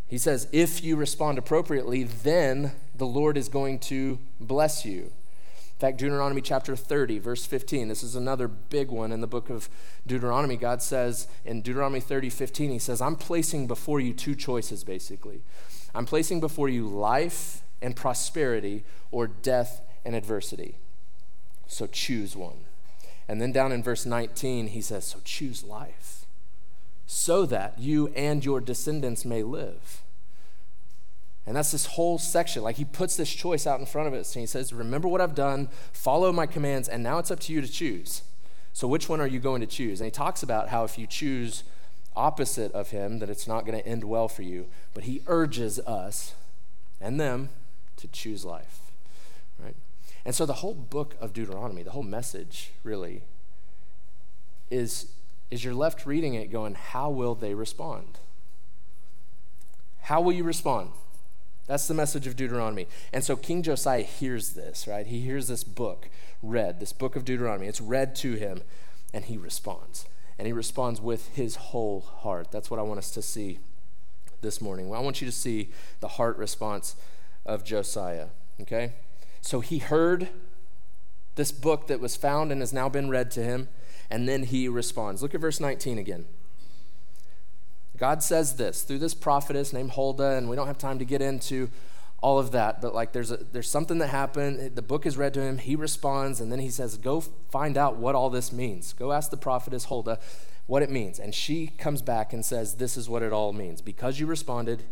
He 0.08 0.18
says, 0.18 0.48
if 0.52 0.84
you 0.84 0.96
respond 0.96 1.38
appropriately, 1.38 2.04
then 2.04 2.72
the 2.94 3.06
Lord 3.06 3.36
is 3.36 3.48
going 3.48 3.78
to 3.80 4.18
bless 4.40 4.84
you. 4.84 5.12
In 5.76 5.80
fact, 5.80 5.98
Deuteronomy 5.98 6.40
chapter 6.40 6.74
30, 6.74 7.18
verse 7.18 7.44
15, 7.44 7.88
this 7.88 8.02
is 8.02 8.14
another 8.14 8.48
big 8.48 8.88
one 8.90 9.12
in 9.12 9.20
the 9.20 9.26
book 9.26 9.50
of 9.50 9.68
Deuteronomy. 10.06 10.56
God 10.56 10.80
says 10.80 11.28
in 11.44 11.60
Deuteronomy 11.60 12.00
30, 12.00 12.30
15, 12.30 12.70
He 12.70 12.78
says, 12.78 13.02
I'm 13.02 13.14
placing 13.14 13.66
before 13.66 14.00
you 14.00 14.14
two 14.14 14.34
choices, 14.34 14.84
basically. 14.84 15.42
I'm 15.94 16.06
placing 16.06 16.40
before 16.40 16.70
you 16.70 16.88
life 16.88 17.62
and 17.82 17.94
prosperity 17.94 18.84
or 19.10 19.26
death 19.26 19.82
and 20.02 20.16
adversity. 20.16 20.76
So 21.66 21.86
choose 21.86 22.34
one. 22.34 22.64
And 23.28 23.38
then 23.38 23.52
down 23.52 23.70
in 23.70 23.82
verse 23.82 24.06
19, 24.06 24.68
He 24.68 24.80
says, 24.80 25.04
So 25.04 25.18
choose 25.24 25.62
life 25.62 26.24
so 27.06 27.44
that 27.44 27.78
you 27.78 28.08
and 28.16 28.42
your 28.42 28.60
descendants 28.62 29.26
may 29.26 29.42
live. 29.42 30.02
And 31.46 31.56
that's 31.56 31.70
this 31.70 31.86
whole 31.86 32.18
section. 32.18 32.62
Like 32.62 32.76
he 32.76 32.84
puts 32.84 33.16
this 33.16 33.32
choice 33.32 33.66
out 33.66 33.78
in 33.78 33.86
front 33.86 34.08
of 34.08 34.14
us 34.14 34.34
and 34.34 34.40
he 34.40 34.46
says, 34.46 34.72
Remember 34.72 35.08
what 35.08 35.20
I've 35.20 35.34
done, 35.34 35.68
follow 35.92 36.32
my 36.32 36.46
commands, 36.46 36.88
and 36.88 37.02
now 37.02 37.18
it's 37.18 37.30
up 37.30 37.40
to 37.40 37.52
you 37.52 37.60
to 37.60 37.68
choose. 37.68 38.22
So, 38.72 38.88
which 38.88 39.08
one 39.08 39.20
are 39.20 39.26
you 39.26 39.38
going 39.38 39.60
to 39.60 39.66
choose? 39.66 40.00
And 40.00 40.06
he 40.06 40.10
talks 40.10 40.42
about 40.42 40.68
how 40.68 40.84
if 40.84 40.98
you 40.98 41.06
choose 41.06 41.62
opposite 42.14 42.72
of 42.72 42.90
him, 42.90 43.20
that 43.20 43.30
it's 43.30 43.46
not 43.46 43.64
going 43.64 43.78
to 43.78 43.86
end 43.86 44.04
well 44.04 44.28
for 44.28 44.42
you. 44.42 44.66
But 44.92 45.04
he 45.04 45.22
urges 45.26 45.78
us 45.80 46.34
and 47.00 47.20
them 47.20 47.50
to 47.98 48.08
choose 48.08 48.44
life, 48.44 48.80
right? 49.58 49.76
And 50.24 50.34
so, 50.34 50.46
the 50.46 50.54
whole 50.54 50.74
book 50.74 51.14
of 51.20 51.32
Deuteronomy, 51.32 51.82
the 51.84 51.92
whole 51.92 52.02
message 52.02 52.72
really, 52.82 53.22
is 54.70 55.06
is 55.50 55.64
you're 55.64 55.74
left 55.74 56.06
reading 56.06 56.34
it 56.34 56.50
going, 56.50 56.74
how 56.74 57.08
will 57.10 57.34
they 57.34 57.54
respond? 57.54 58.18
How 60.02 60.20
will 60.20 60.32
you 60.32 60.44
respond? 60.44 60.90
That's 61.66 61.88
the 61.88 61.94
message 61.94 62.26
of 62.26 62.36
Deuteronomy. 62.36 62.86
And 63.12 63.24
so 63.24 63.36
King 63.36 63.62
Josiah 63.62 64.02
hears 64.02 64.50
this, 64.50 64.86
right? 64.86 65.06
He 65.06 65.20
hears 65.20 65.48
this 65.48 65.64
book 65.64 66.08
read, 66.42 66.80
this 66.80 66.92
book 66.92 67.16
of 67.16 67.24
Deuteronomy. 67.24 67.66
It's 67.66 67.80
read 67.80 68.14
to 68.16 68.34
him, 68.34 68.62
and 69.12 69.24
he 69.24 69.36
responds. 69.36 70.06
And 70.38 70.46
he 70.46 70.52
responds 70.52 71.00
with 71.00 71.34
his 71.34 71.56
whole 71.56 72.00
heart. 72.00 72.52
That's 72.52 72.70
what 72.70 72.78
I 72.78 72.84
want 72.84 72.98
us 72.98 73.10
to 73.12 73.22
see 73.22 73.58
this 74.42 74.60
morning. 74.60 74.94
I 74.94 75.00
want 75.00 75.20
you 75.20 75.26
to 75.26 75.32
see 75.32 75.70
the 76.00 76.08
heart 76.08 76.36
response 76.36 76.94
of 77.44 77.64
Josiah, 77.64 78.28
okay? 78.60 78.92
So 79.40 79.60
he 79.60 79.78
heard 79.78 80.28
this 81.36 81.52
book 81.52 81.86
that 81.86 82.00
was 82.00 82.16
found 82.16 82.52
and 82.52 82.60
has 82.60 82.72
now 82.72 82.88
been 82.88 83.08
read 83.08 83.30
to 83.32 83.42
him. 83.42 83.68
And 84.08 84.28
then 84.28 84.44
he 84.44 84.68
responds. 84.68 85.22
Look 85.22 85.34
at 85.34 85.40
verse 85.40 85.58
19 85.58 85.98
again. 85.98 86.26
God 87.96 88.22
says 88.22 88.56
this 88.56 88.82
through 88.82 88.98
this 88.98 89.14
prophetess 89.14 89.72
named 89.72 89.92
Huldah, 89.92 90.36
and 90.36 90.48
we 90.48 90.56
don't 90.56 90.66
have 90.66 90.78
time 90.78 90.98
to 90.98 91.04
get 91.04 91.22
into 91.22 91.70
all 92.22 92.38
of 92.38 92.50
that, 92.52 92.80
but 92.80 92.94
like 92.94 93.12
there's, 93.12 93.30
a, 93.30 93.36
there's 93.36 93.68
something 93.68 93.98
that 93.98 94.08
happened. 94.08 94.74
The 94.74 94.82
book 94.82 95.06
is 95.06 95.16
read 95.16 95.34
to 95.34 95.42
him. 95.42 95.58
He 95.58 95.76
responds, 95.76 96.40
and 96.40 96.50
then 96.50 96.58
he 96.58 96.70
says, 96.70 96.96
Go 96.96 97.20
find 97.20 97.76
out 97.76 97.96
what 97.96 98.14
all 98.14 98.30
this 98.30 98.52
means. 98.52 98.92
Go 98.94 99.12
ask 99.12 99.30
the 99.30 99.36
prophetess 99.36 99.84
Huldah 99.84 100.18
what 100.66 100.82
it 100.82 100.90
means. 100.90 101.18
And 101.18 101.34
she 101.34 101.68
comes 101.68 102.02
back 102.02 102.32
and 102.32 102.44
says, 102.44 102.76
This 102.76 102.96
is 102.96 103.08
what 103.08 103.22
it 103.22 103.32
all 103.32 103.52
means. 103.52 103.82
Because 103.82 104.18
you 104.18 104.26
responded, 104.26 104.82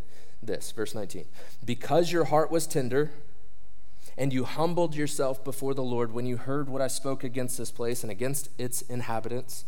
this, 0.46 0.70
verse 0.72 0.94
19. 0.94 1.24
Because 1.64 2.12
your 2.12 2.24
heart 2.24 2.50
was 2.50 2.66
tender, 2.66 3.10
and 4.16 4.32
you 4.32 4.44
humbled 4.44 4.94
yourself 4.94 5.42
before 5.42 5.74
the 5.74 5.82
Lord 5.82 6.12
when 6.12 6.26
you 6.26 6.36
heard 6.36 6.68
what 6.68 6.82
I 6.82 6.86
spoke 6.86 7.24
against 7.24 7.58
this 7.58 7.70
place 7.70 8.02
and 8.02 8.12
against 8.12 8.48
its 8.58 8.82
inhabitants, 8.82 9.64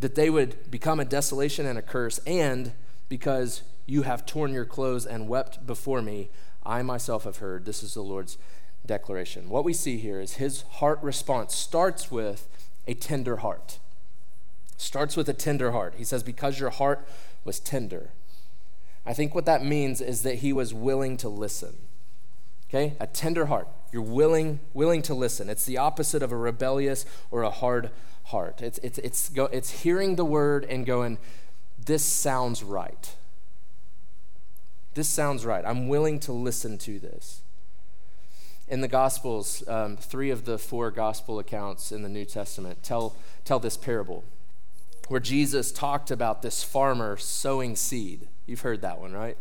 that 0.00 0.14
they 0.14 0.30
would 0.30 0.70
become 0.70 1.00
a 1.00 1.04
desolation 1.04 1.66
and 1.66 1.78
a 1.78 1.82
curse, 1.82 2.18
and 2.26 2.72
because 3.08 3.62
you 3.86 4.02
have 4.02 4.26
torn 4.26 4.52
your 4.52 4.64
clothes 4.64 5.06
and 5.06 5.28
wept 5.28 5.66
before 5.66 6.02
me, 6.02 6.28
I 6.64 6.82
myself 6.82 7.24
have 7.24 7.38
heard. 7.38 7.64
This 7.64 7.82
is 7.82 7.94
the 7.94 8.02
Lord's 8.02 8.36
declaration. 8.84 9.48
What 9.48 9.64
we 9.64 9.72
see 9.72 9.98
here 9.98 10.20
is 10.20 10.34
his 10.34 10.62
heart 10.62 10.98
response 11.02 11.54
starts 11.54 12.10
with 12.10 12.48
a 12.86 12.94
tender 12.94 13.36
heart. 13.36 13.78
Starts 14.76 15.16
with 15.16 15.28
a 15.28 15.34
tender 15.34 15.72
heart. 15.72 15.94
He 15.96 16.04
says, 16.04 16.22
Because 16.22 16.60
your 16.60 16.70
heart 16.70 17.06
was 17.44 17.60
tender. 17.60 18.10
I 19.06 19.14
think 19.14 19.34
what 19.34 19.46
that 19.46 19.64
means 19.64 20.00
is 20.00 20.22
that 20.22 20.36
he 20.36 20.52
was 20.52 20.74
willing 20.74 21.16
to 21.18 21.28
listen. 21.28 21.76
Okay? 22.68 22.94
A 22.98 23.06
tender 23.06 23.46
heart. 23.46 23.68
You're 23.92 24.02
willing, 24.02 24.60
willing 24.74 25.02
to 25.02 25.14
listen. 25.14 25.48
It's 25.48 25.64
the 25.64 25.78
opposite 25.78 26.22
of 26.22 26.32
a 26.32 26.36
rebellious 26.36 27.06
or 27.30 27.42
a 27.42 27.50
hard 27.50 27.90
heart. 28.26 28.62
It's, 28.62 28.78
it's, 28.78 28.98
it's, 28.98 29.28
go, 29.28 29.44
it's 29.46 29.82
hearing 29.82 30.16
the 30.16 30.24
word 30.24 30.64
and 30.64 30.84
going, 30.84 31.18
this 31.84 32.04
sounds 32.04 32.62
right. 32.62 33.14
This 34.94 35.08
sounds 35.08 35.44
right. 35.44 35.64
I'm 35.64 35.88
willing 35.88 36.18
to 36.20 36.32
listen 36.32 36.78
to 36.78 36.98
this. 36.98 37.42
In 38.68 38.80
the 38.80 38.88
Gospels, 38.88 39.62
um, 39.68 39.96
three 39.96 40.30
of 40.30 40.44
the 40.44 40.58
four 40.58 40.90
gospel 40.90 41.38
accounts 41.38 41.92
in 41.92 42.02
the 42.02 42.08
New 42.08 42.24
Testament 42.24 42.82
tell, 42.82 43.14
tell 43.44 43.60
this 43.60 43.76
parable 43.76 44.24
where 45.08 45.20
Jesus 45.20 45.70
talked 45.70 46.10
about 46.10 46.42
this 46.42 46.64
farmer 46.64 47.16
sowing 47.16 47.76
seed. 47.76 48.26
You've 48.46 48.62
heard 48.62 48.82
that 48.82 48.98
one, 49.00 49.12
right? 49.12 49.36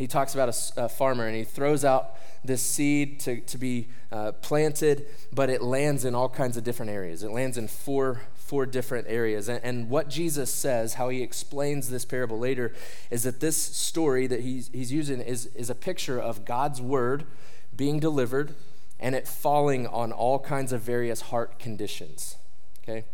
He 0.00 0.06
talks 0.06 0.32
about 0.32 0.48
a, 0.48 0.84
a 0.84 0.88
farmer 0.88 1.26
and 1.26 1.36
he 1.36 1.44
throws 1.44 1.84
out 1.84 2.16
this 2.42 2.62
seed 2.62 3.20
to, 3.20 3.40
to 3.42 3.58
be 3.58 3.88
uh, 4.10 4.32
planted, 4.32 5.04
but 5.30 5.50
it 5.50 5.60
lands 5.60 6.06
in 6.06 6.14
all 6.14 6.30
kinds 6.30 6.56
of 6.56 6.64
different 6.64 6.90
areas. 6.90 7.22
It 7.22 7.32
lands 7.32 7.58
in 7.58 7.68
four, 7.68 8.22
four 8.34 8.64
different 8.64 9.08
areas. 9.10 9.50
And, 9.50 9.62
and 9.62 9.90
what 9.90 10.08
Jesus 10.08 10.50
says, 10.50 10.94
how 10.94 11.10
he 11.10 11.22
explains 11.22 11.90
this 11.90 12.06
parable 12.06 12.38
later, 12.38 12.72
is 13.10 13.24
that 13.24 13.40
this 13.40 13.58
story 13.58 14.26
that 14.26 14.40
he's, 14.40 14.70
he's 14.72 14.90
using 14.90 15.20
is, 15.20 15.44
is 15.54 15.68
a 15.68 15.74
picture 15.74 16.18
of 16.18 16.46
God's 16.46 16.80
word 16.80 17.26
being 17.76 18.00
delivered 18.00 18.54
and 18.98 19.14
it 19.14 19.28
falling 19.28 19.86
on 19.86 20.12
all 20.12 20.38
kinds 20.38 20.72
of 20.72 20.80
various 20.80 21.20
heart 21.20 21.58
conditions. 21.58 22.36
Okay? 22.82 23.04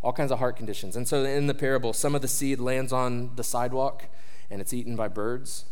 all 0.00 0.14
kinds 0.14 0.32
of 0.32 0.38
heart 0.38 0.56
conditions. 0.56 0.96
And 0.96 1.06
so 1.06 1.22
in 1.24 1.48
the 1.48 1.54
parable, 1.54 1.92
some 1.92 2.14
of 2.14 2.22
the 2.22 2.28
seed 2.28 2.60
lands 2.60 2.94
on 2.94 3.36
the 3.36 3.44
sidewalk 3.44 4.06
and 4.48 4.62
it's 4.62 4.72
eaten 4.72 4.96
by 4.96 5.08
birds. 5.08 5.66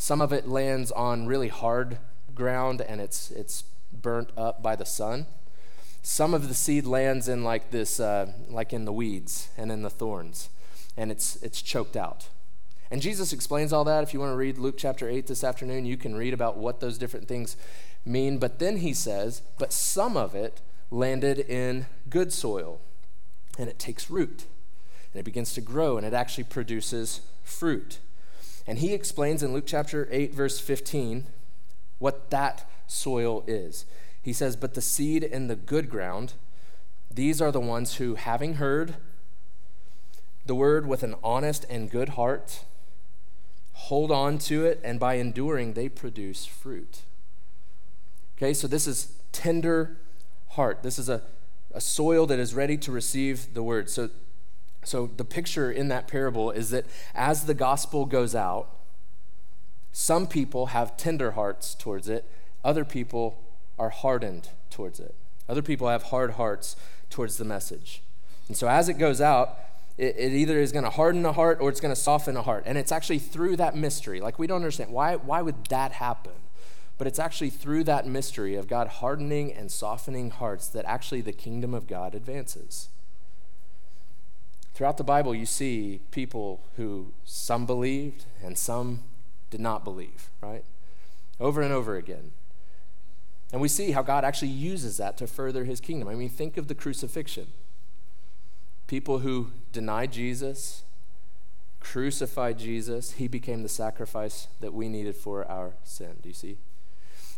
Some 0.00 0.22
of 0.22 0.32
it 0.32 0.48
lands 0.48 0.90
on 0.92 1.26
really 1.26 1.48
hard 1.48 1.98
ground 2.34 2.80
and 2.80 3.02
it's, 3.02 3.30
it's 3.30 3.64
burnt 3.92 4.30
up 4.34 4.62
by 4.62 4.74
the 4.74 4.86
sun. 4.86 5.26
Some 6.00 6.32
of 6.32 6.48
the 6.48 6.54
seed 6.54 6.86
lands 6.86 7.28
in 7.28 7.44
like 7.44 7.70
this, 7.70 8.00
uh, 8.00 8.32
like 8.48 8.72
in 8.72 8.86
the 8.86 8.94
weeds 8.94 9.50
and 9.58 9.70
in 9.70 9.82
the 9.82 9.90
thorns, 9.90 10.48
and 10.96 11.10
it's, 11.10 11.36
it's 11.42 11.60
choked 11.60 11.98
out. 11.98 12.30
And 12.90 13.02
Jesus 13.02 13.34
explains 13.34 13.74
all 13.74 13.84
that. 13.84 14.02
If 14.02 14.14
you 14.14 14.20
want 14.20 14.32
to 14.32 14.36
read 14.36 14.56
Luke 14.56 14.76
chapter 14.78 15.06
8 15.06 15.26
this 15.26 15.44
afternoon, 15.44 15.84
you 15.84 15.98
can 15.98 16.16
read 16.16 16.32
about 16.32 16.56
what 16.56 16.80
those 16.80 16.96
different 16.96 17.28
things 17.28 17.58
mean. 18.06 18.38
But 18.38 18.58
then 18.58 18.78
he 18.78 18.94
says, 18.94 19.42
but 19.58 19.70
some 19.70 20.16
of 20.16 20.34
it 20.34 20.62
landed 20.90 21.40
in 21.40 21.84
good 22.08 22.32
soil, 22.32 22.80
and 23.58 23.68
it 23.68 23.78
takes 23.78 24.08
root, 24.08 24.46
and 25.12 25.20
it 25.20 25.24
begins 25.24 25.52
to 25.52 25.60
grow, 25.60 25.98
and 25.98 26.06
it 26.06 26.14
actually 26.14 26.44
produces 26.44 27.20
fruit. 27.44 27.98
And 28.66 28.78
he 28.78 28.92
explains 28.92 29.42
in 29.42 29.52
Luke 29.52 29.64
chapter 29.66 30.08
8, 30.10 30.34
verse 30.34 30.60
15, 30.60 31.26
what 31.98 32.30
that 32.30 32.68
soil 32.86 33.44
is. 33.46 33.84
He 34.22 34.32
says, 34.32 34.56
But 34.56 34.74
the 34.74 34.82
seed 34.82 35.22
in 35.22 35.48
the 35.48 35.56
good 35.56 35.88
ground, 35.88 36.34
these 37.10 37.40
are 37.40 37.52
the 37.52 37.60
ones 37.60 37.96
who, 37.96 38.14
having 38.14 38.54
heard 38.54 38.94
the 40.46 40.54
word 40.54 40.86
with 40.86 41.02
an 41.02 41.14
honest 41.22 41.66
and 41.68 41.90
good 41.90 42.10
heart, 42.10 42.64
hold 43.72 44.10
on 44.10 44.38
to 44.38 44.64
it, 44.64 44.80
and 44.84 45.00
by 45.00 45.14
enduring, 45.14 45.72
they 45.72 45.88
produce 45.88 46.44
fruit. 46.44 47.02
Okay, 48.36 48.54
so 48.54 48.66
this 48.66 48.86
is 48.86 49.12
tender 49.32 49.98
heart. 50.50 50.82
This 50.82 50.98
is 50.98 51.08
a, 51.08 51.22
a 51.72 51.80
soil 51.80 52.26
that 52.26 52.38
is 52.38 52.54
ready 52.54 52.76
to 52.78 52.92
receive 52.92 53.54
the 53.54 53.62
word. 53.62 53.90
So, 53.90 54.10
so 54.84 55.10
the 55.16 55.24
picture 55.24 55.70
in 55.70 55.88
that 55.88 56.08
parable 56.08 56.50
is 56.50 56.70
that 56.70 56.86
as 57.14 57.44
the 57.44 57.54
gospel 57.54 58.06
goes 58.06 58.34
out, 58.34 58.68
some 59.92 60.26
people 60.26 60.66
have 60.66 60.96
tender 60.96 61.32
hearts 61.32 61.74
towards 61.74 62.08
it, 62.08 62.24
other 62.64 62.84
people 62.84 63.38
are 63.78 63.90
hardened 63.90 64.48
towards 64.70 65.00
it. 65.00 65.14
Other 65.48 65.62
people 65.62 65.88
have 65.88 66.04
hard 66.04 66.32
hearts 66.32 66.76
towards 67.08 67.36
the 67.36 67.44
message. 67.44 68.02
And 68.46 68.56
so 68.56 68.68
as 68.68 68.88
it 68.88 68.94
goes 68.94 69.20
out, 69.20 69.58
it, 69.98 70.14
it 70.16 70.32
either 70.32 70.60
is 70.60 70.70
going 70.70 70.84
to 70.84 70.90
harden 70.90 71.24
a 71.26 71.32
heart 71.32 71.58
or 71.60 71.68
it's 71.68 71.80
going 71.80 71.94
to 71.94 72.00
soften 72.00 72.36
a 72.36 72.42
heart. 72.42 72.62
And 72.66 72.78
it's 72.78 72.92
actually 72.92 73.18
through 73.18 73.56
that 73.56 73.74
mystery. 73.74 74.20
Like, 74.20 74.38
we 74.38 74.46
don't 74.46 74.56
understand 74.56 74.92
why, 74.92 75.16
why 75.16 75.42
would 75.42 75.66
that 75.66 75.92
happen? 75.92 76.32
But 76.98 77.06
it's 77.06 77.18
actually 77.18 77.50
through 77.50 77.84
that 77.84 78.06
mystery 78.06 78.54
of 78.54 78.68
God 78.68 78.86
hardening 78.86 79.52
and 79.52 79.72
softening 79.72 80.30
hearts 80.30 80.68
that 80.68 80.84
actually 80.84 81.22
the 81.22 81.32
kingdom 81.32 81.74
of 81.74 81.86
God 81.86 82.14
advances. 82.14 82.88
Throughout 84.80 84.96
the 84.96 85.04
Bible, 85.04 85.34
you 85.34 85.44
see 85.44 86.00
people 86.10 86.62
who 86.78 87.12
some 87.26 87.66
believed 87.66 88.24
and 88.42 88.56
some 88.56 89.00
did 89.50 89.60
not 89.60 89.84
believe, 89.84 90.30
right? 90.40 90.64
Over 91.38 91.60
and 91.60 91.70
over 91.70 91.96
again. 91.96 92.30
And 93.52 93.60
we 93.60 93.68
see 93.68 93.90
how 93.90 94.00
God 94.00 94.24
actually 94.24 94.52
uses 94.52 94.96
that 94.96 95.18
to 95.18 95.26
further 95.26 95.64
his 95.66 95.82
kingdom. 95.82 96.08
I 96.08 96.14
mean, 96.14 96.30
think 96.30 96.56
of 96.56 96.68
the 96.68 96.74
crucifixion. 96.74 97.48
People 98.86 99.18
who 99.18 99.50
denied 99.70 100.12
Jesus, 100.12 100.82
crucified 101.80 102.58
Jesus, 102.58 103.12
he 103.12 103.28
became 103.28 103.62
the 103.62 103.68
sacrifice 103.68 104.48
that 104.60 104.72
we 104.72 104.88
needed 104.88 105.14
for 105.14 105.44
our 105.44 105.74
sin. 105.84 106.16
Do 106.22 106.30
you 106.30 106.34
see? 106.34 106.56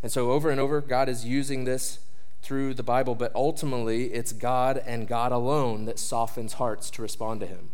And 0.01 0.13
so, 0.13 0.31
over 0.31 0.49
and 0.49 0.61
over, 0.61 0.81
God 0.81 1.09
is 1.09 1.25
using 1.25 1.65
this 1.65 1.99
through 2.43 2.75
the 2.75 2.83
Bible, 2.83 3.15
but 3.15 3.33
ultimately, 3.35 4.07
it's 4.07 4.33
God 4.33 4.83
and 4.85 5.07
God 5.07 5.33
alone 5.33 5.85
that 5.85 5.99
softens 5.99 6.55
hearts 6.55 6.91
to 6.91 7.03
respond 7.03 7.41
to 7.41 7.47
him. 7.47 7.71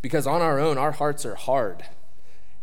Because 0.00 0.26
on 0.26 0.42
our 0.42 0.60
own, 0.60 0.78
our 0.78 0.92
hearts 0.92 1.26
are 1.26 1.34
hard 1.34 1.84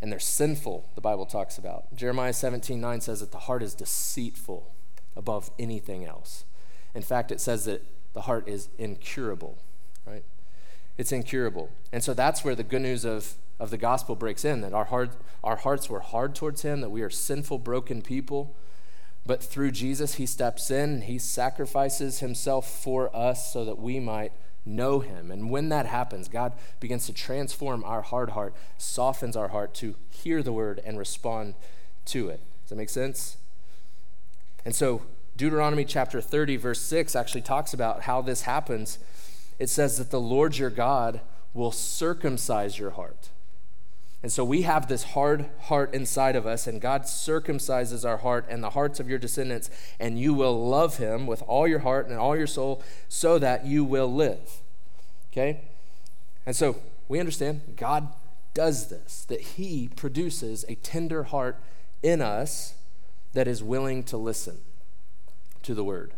and 0.01 0.11
they're 0.11 0.19
sinful, 0.19 0.89
the 0.95 1.01
Bible 1.01 1.25
talks 1.25 1.57
about. 1.57 1.95
Jeremiah 1.95 2.33
17 2.33 2.81
9 2.81 2.99
says 2.99 3.21
that 3.21 3.31
the 3.31 3.39
heart 3.39 3.63
is 3.63 3.73
deceitful 3.73 4.73
above 5.15 5.49
anything 5.57 6.05
else. 6.05 6.43
In 6.93 7.01
fact, 7.01 7.31
it 7.31 7.39
says 7.39 7.63
that 7.65 7.85
the 8.13 8.21
heart 8.21 8.47
is 8.47 8.67
incurable, 8.77 9.57
right? 10.05 10.25
It's 10.97 11.13
incurable. 11.13 11.71
And 11.91 12.03
so 12.03 12.13
that's 12.13 12.43
where 12.43 12.53
the 12.53 12.63
good 12.63 12.81
news 12.81 13.05
of, 13.05 13.35
of 13.59 13.69
the 13.69 13.77
gospel 13.77 14.15
breaks 14.15 14.43
in 14.43 14.59
that 14.59 14.73
our, 14.73 14.85
heart, 14.85 15.11
our 15.43 15.55
hearts 15.55 15.89
were 15.89 16.01
hard 16.01 16.35
towards 16.35 16.63
Him, 16.63 16.81
that 16.81 16.89
we 16.89 17.01
are 17.01 17.09
sinful, 17.09 17.59
broken 17.59 18.01
people. 18.01 18.55
But 19.25 19.41
through 19.41 19.71
Jesus, 19.71 20.15
He 20.15 20.25
steps 20.25 20.69
in, 20.69 21.03
He 21.03 21.17
sacrifices 21.17 22.19
Himself 22.19 22.69
for 22.69 23.15
us 23.15 23.51
so 23.51 23.63
that 23.65 23.79
we 23.79 23.99
might 23.99 24.33
know 24.65 24.99
Him. 24.99 25.31
And 25.31 25.49
when 25.49 25.69
that 25.69 25.85
happens, 25.85 26.27
God 26.27 26.53
begins 26.79 27.05
to 27.05 27.13
transform 27.13 27.83
our 27.85 28.01
hard 28.01 28.31
heart, 28.31 28.53
softens 28.77 29.37
our 29.37 29.49
heart 29.49 29.73
to 29.75 29.95
hear 30.09 30.43
the 30.43 30.51
word 30.51 30.81
and 30.85 30.97
respond 30.97 31.55
to 32.05 32.29
it. 32.29 32.41
Does 32.63 32.69
that 32.69 32.75
make 32.75 32.89
sense? 32.89 33.37
And 34.65 34.75
so, 34.75 35.03
Deuteronomy 35.35 35.83
chapter 35.85 36.21
30, 36.21 36.57
verse 36.57 36.79
6 36.81 37.15
actually 37.15 37.41
talks 37.41 37.73
about 37.73 38.03
how 38.03 38.21
this 38.21 38.43
happens. 38.43 38.99
It 39.57 39.69
says 39.69 39.97
that 39.97 40.11
the 40.11 40.19
Lord 40.19 40.57
your 40.57 40.69
God 40.69 41.21
will 41.53 41.71
circumcise 41.71 42.77
your 42.77 42.91
heart. 42.91 43.29
And 44.23 44.31
so 44.31 44.45
we 44.45 44.61
have 44.61 44.87
this 44.87 45.03
hard 45.03 45.49
heart 45.63 45.93
inside 45.93 46.37
of 46.37 46.47
us, 46.47 46.65
and 46.65 46.79
God 46.79 47.03
circumcises 47.03 48.07
our 48.07 48.17
heart 48.17 48.45
and 48.49 48.63
the 48.63 48.69
hearts 48.69 49.01
of 49.01 49.09
your 49.09 49.19
descendants, 49.19 49.69
and 49.99 50.17
you 50.17 50.33
will 50.33 50.65
love 50.65 50.95
him 50.95 51.27
with 51.27 51.43
all 51.43 51.67
your 51.67 51.79
heart 51.79 52.07
and 52.07 52.17
all 52.17 52.35
your 52.35 52.47
soul 52.47 52.81
so 53.09 53.37
that 53.37 53.65
you 53.65 53.83
will 53.83 54.11
live. 54.11 54.61
Okay? 55.31 55.65
And 56.45 56.55
so 56.55 56.77
we 57.09 57.19
understand 57.19 57.75
God 57.75 58.07
does 58.53 58.87
this, 58.87 59.25
that 59.25 59.41
he 59.41 59.89
produces 59.93 60.63
a 60.69 60.75
tender 60.75 61.23
heart 61.23 61.59
in 62.01 62.21
us 62.21 62.75
that 63.33 63.47
is 63.47 63.61
willing 63.61 64.03
to 64.03 64.15
listen 64.15 64.59
to 65.63 65.73
the 65.73 65.83
word. 65.83 66.13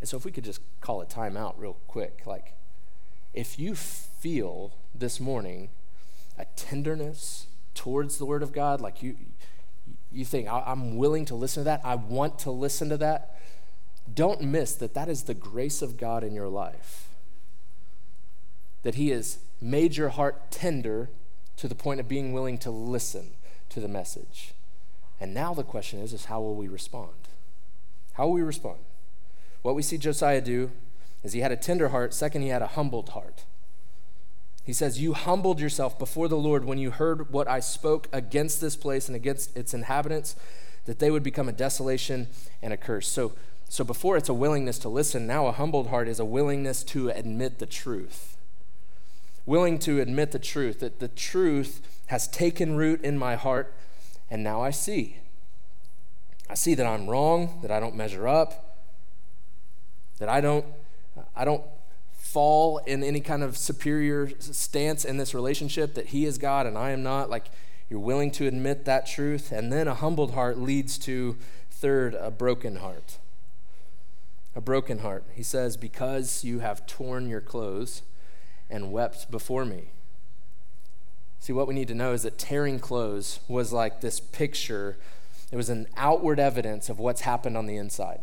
And 0.00 0.08
so 0.08 0.16
if 0.16 0.24
we 0.24 0.32
could 0.32 0.44
just 0.44 0.62
call 0.80 1.02
a 1.02 1.06
time 1.06 1.36
out 1.36 1.60
real 1.60 1.76
quick, 1.86 2.22
like 2.24 2.54
if 3.34 3.58
you 3.58 3.74
feel 3.74 4.72
this 4.94 5.20
morning 5.20 5.68
a 6.40 6.46
tenderness 6.56 7.46
towards 7.74 8.18
the 8.18 8.24
Word 8.24 8.42
of 8.42 8.52
God, 8.52 8.80
like 8.80 9.02
you, 9.02 9.16
you 10.10 10.24
think, 10.24 10.48
I'm 10.50 10.96
willing 10.96 11.24
to 11.26 11.34
listen 11.34 11.62
to 11.62 11.64
that, 11.64 11.80
I 11.84 11.94
want 11.94 12.38
to 12.40 12.50
listen 12.50 12.88
to 12.88 12.96
that, 12.98 13.38
don't 14.12 14.40
miss 14.42 14.74
that 14.74 14.94
that 14.94 15.08
is 15.08 15.24
the 15.24 15.34
grace 15.34 15.82
of 15.82 15.96
God 15.96 16.24
in 16.24 16.34
your 16.34 16.48
life. 16.48 17.08
That 18.82 18.96
He 18.96 19.10
has 19.10 19.38
made 19.60 19.96
your 19.96 20.08
heart 20.08 20.50
tender 20.50 21.10
to 21.56 21.68
the 21.68 21.74
point 21.74 22.00
of 22.00 22.08
being 22.08 22.32
willing 22.32 22.58
to 22.58 22.70
listen 22.70 23.32
to 23.68 23.80
the 23.80 23.88
message. 23.88 24.52
And 25.20 25.34
now 25.34 25.52
the 25.52 25.62
question 25.62 26.00
is, 26.00 26.12
is 26.12 26.24
how 26.24 26.40
will 26.40 26.56
we 26.56 26.66
respond? 26.66 27.12
How 28.14 28.26
will 28.26 28.34
we 28.34 28.42
respond? 28.42 28.78
What 29.62 29.74
we 29.74 29.82
see 29.82 29.98
Josiah 29.98 30.40
do 30.40 30.70
is 31.22 31.34
he 31.34 31.40
had 31.40 31.52
a 31.52 31.56
tender 31.56 31.90
heart. 31.90 32.14
Second, 32.14 32.42
he 32.42 32.48
had 32.48 32.62
a 32.62 32.68
humbled 32.68 33.10
heart. 33.10 33.44
He 34.64 34.72
says, 34.72 35.00
You 35.00 35.14
humbled 35.14 35.60
yourself 35.60 35.98
before 35.98 36.28
the 36.28 36.36
Lord 36.36 36.64
when 36.64 36.78
you 36.78 36.90
heard 36.90 37.32
what 37.32 37.48
I 37.48 37.60
spoke 37.60 38.08
against 38.12 38.60
this 38.60 38.76
place 38.76 39.08
and 39.08 39.16
against 39.16 39.56
its 39.56 39.74
inhabitants, 39.74 40.36
that 40.84 40.98
they 40.98 41.10
would 41.10 41.22
become 41.22 41.48
a 41.48 41.52
desolation 41.52 42.28
and 42.62 42.72
a 42.72 42.76
curse. 42.76 43.08
So, 43.08 43.32
so 43.68 43.84
before 43.84 44.16
it's 44.16 44.28
a 44.28 44.34
willingness 44.34 44.78
to 44.80 44.88
listen, 44.88 45.26
now 45.26 45.46
a 45.46 45.52
humbled 45.52 45.88
heart 45.88 46.08
is 46.08 46.18
a 46.18 46.24
willingness 46.24 46.82
to 46.84 47.10
admit 47.10 47.58
the 47.58 47.66
truth. 47.66 48.36
Willing 49.46 49.78
to 49.80 50.00
admit 50.00 50.32
the 50.32 50.38
truth, 50.38 50.80
that 50.80 51.00
the 51.00 51.08
truth 51.08 51.80
has 52.06 52.28
taken 52.28 52.76
root 52.76 53.02
in 53.02 53.18
my 53.18 53.36
heart, 53.36 53.74
and 54.30 54.42
now 54.44 54.62
I 54.62 54.70
see. 54.70 55.18
I 56.48 56.54
see 56.54 56.74
that 56.74 56.86
I'm 56.86 57.08
wrong, 57.08 57.60
that 57.62 57.70
I 57.70 57.80
don't 57.80 57.94
measure 57.94 58.26
up, 58.26 58.76
that 60.18 60.28
I 60.28 60.40
don't, 60.40 60.66
I 61.34 61.44
don't 61.44 61.62
fall 62.30 62.78
in 62.86 63.02
any 63.02 63.20
kind 63.20 63.42
of 63.42 63.56
superior 63.56 64.30
stance 64.38 65.04
in 65.04 65.16
this 65.16 65.34
relationship 65.34 65.94
that 65.94 66.06
he 66.06 66.24
is 66.24 66.38
God 66.38 66.64
and 66.64 66.78
I 66.78 66.90
am 66.90 67.02
not. 67.02 67.28
Like 67.28 67.46
you're 67.88 67.98
willing 67.98 68.30
to 68.32 68.46
admit 68.46 68.84
that 68.84 69.06
truth. 69.06 69.50
And 69.50 69.72
then 69.72 69.88
a 69.88 69.94
humbled 69.94 70.34
heart 70.34 70.56
leads 70.56 70.96
to, 70.98 71.36
third, 71.70 72.14
a 72.14 72.30
broken 72.30 72.76
heart. 72.76 73.18
A 74.54 74.60
broken 74.60 75.00
heart. 75.00 75.24
He 75.34 75.42
says, 75.42 75.76
Because 75.76 76.44
you 76.44 76.60
have 76.60 76.86
torn 76.86 77.28
your 77.28 77.40
clothes 77.40 78.02
and 78.70 78.92
wept 78.92 79.28
before 79.32 79.64
me. 79.64 79.90
See, 81.40 81.52
what 81.52 81.66
we 81.66 81.74
need 81.74 81.88
to 81.88 81.94
know 81.94 82.12
is 82.12 82.22
that 82.22 82.38
tearing 82.38 82.78
clothes 82.78 83.40
was 83.48 83.72
like 83.72 84.00
this 84.00 84.20
picture, 84.20 84.98
it 85.50 85.56
was 85.56 85.68
an 85.68 85.88
outward 85.96 86.38
evidence 86.38 86.88
of 86.88 87.00
what's 87.00 87.22
happened 87.22 87.56
on 87.56 87.66
the 87.66 87.76
inside. 87.76 88.20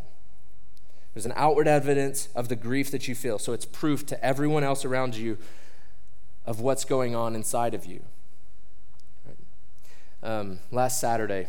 There's 1.17 1.25
an 1.25 1.34
outward 1.36 1.67
evidence 1.67 2.30
of 2.36 2.47
the 2.47 2.56
grief 2.56 2.91
that 2.91 3.08
you 3.08 3.15
feel. 3.15 3.39
So 3.39 3.51
it's 3.51 3.65
proof 3.65 4.06
to 4.06 4.23
everyone 4.23 4.63
else 4.63 4.86
around 4.86 5.15
you 5.15 5.39
of 6.45 6.62
what's 6.62 6.86
going 6.86 7.15
on 7.15 7.34
inside 7.34 7.73
of 7.73 7.88
you. 7.88 8.01
Um, 10.21 10.60
last 10.69 10.99
Saturday 10.99 11.47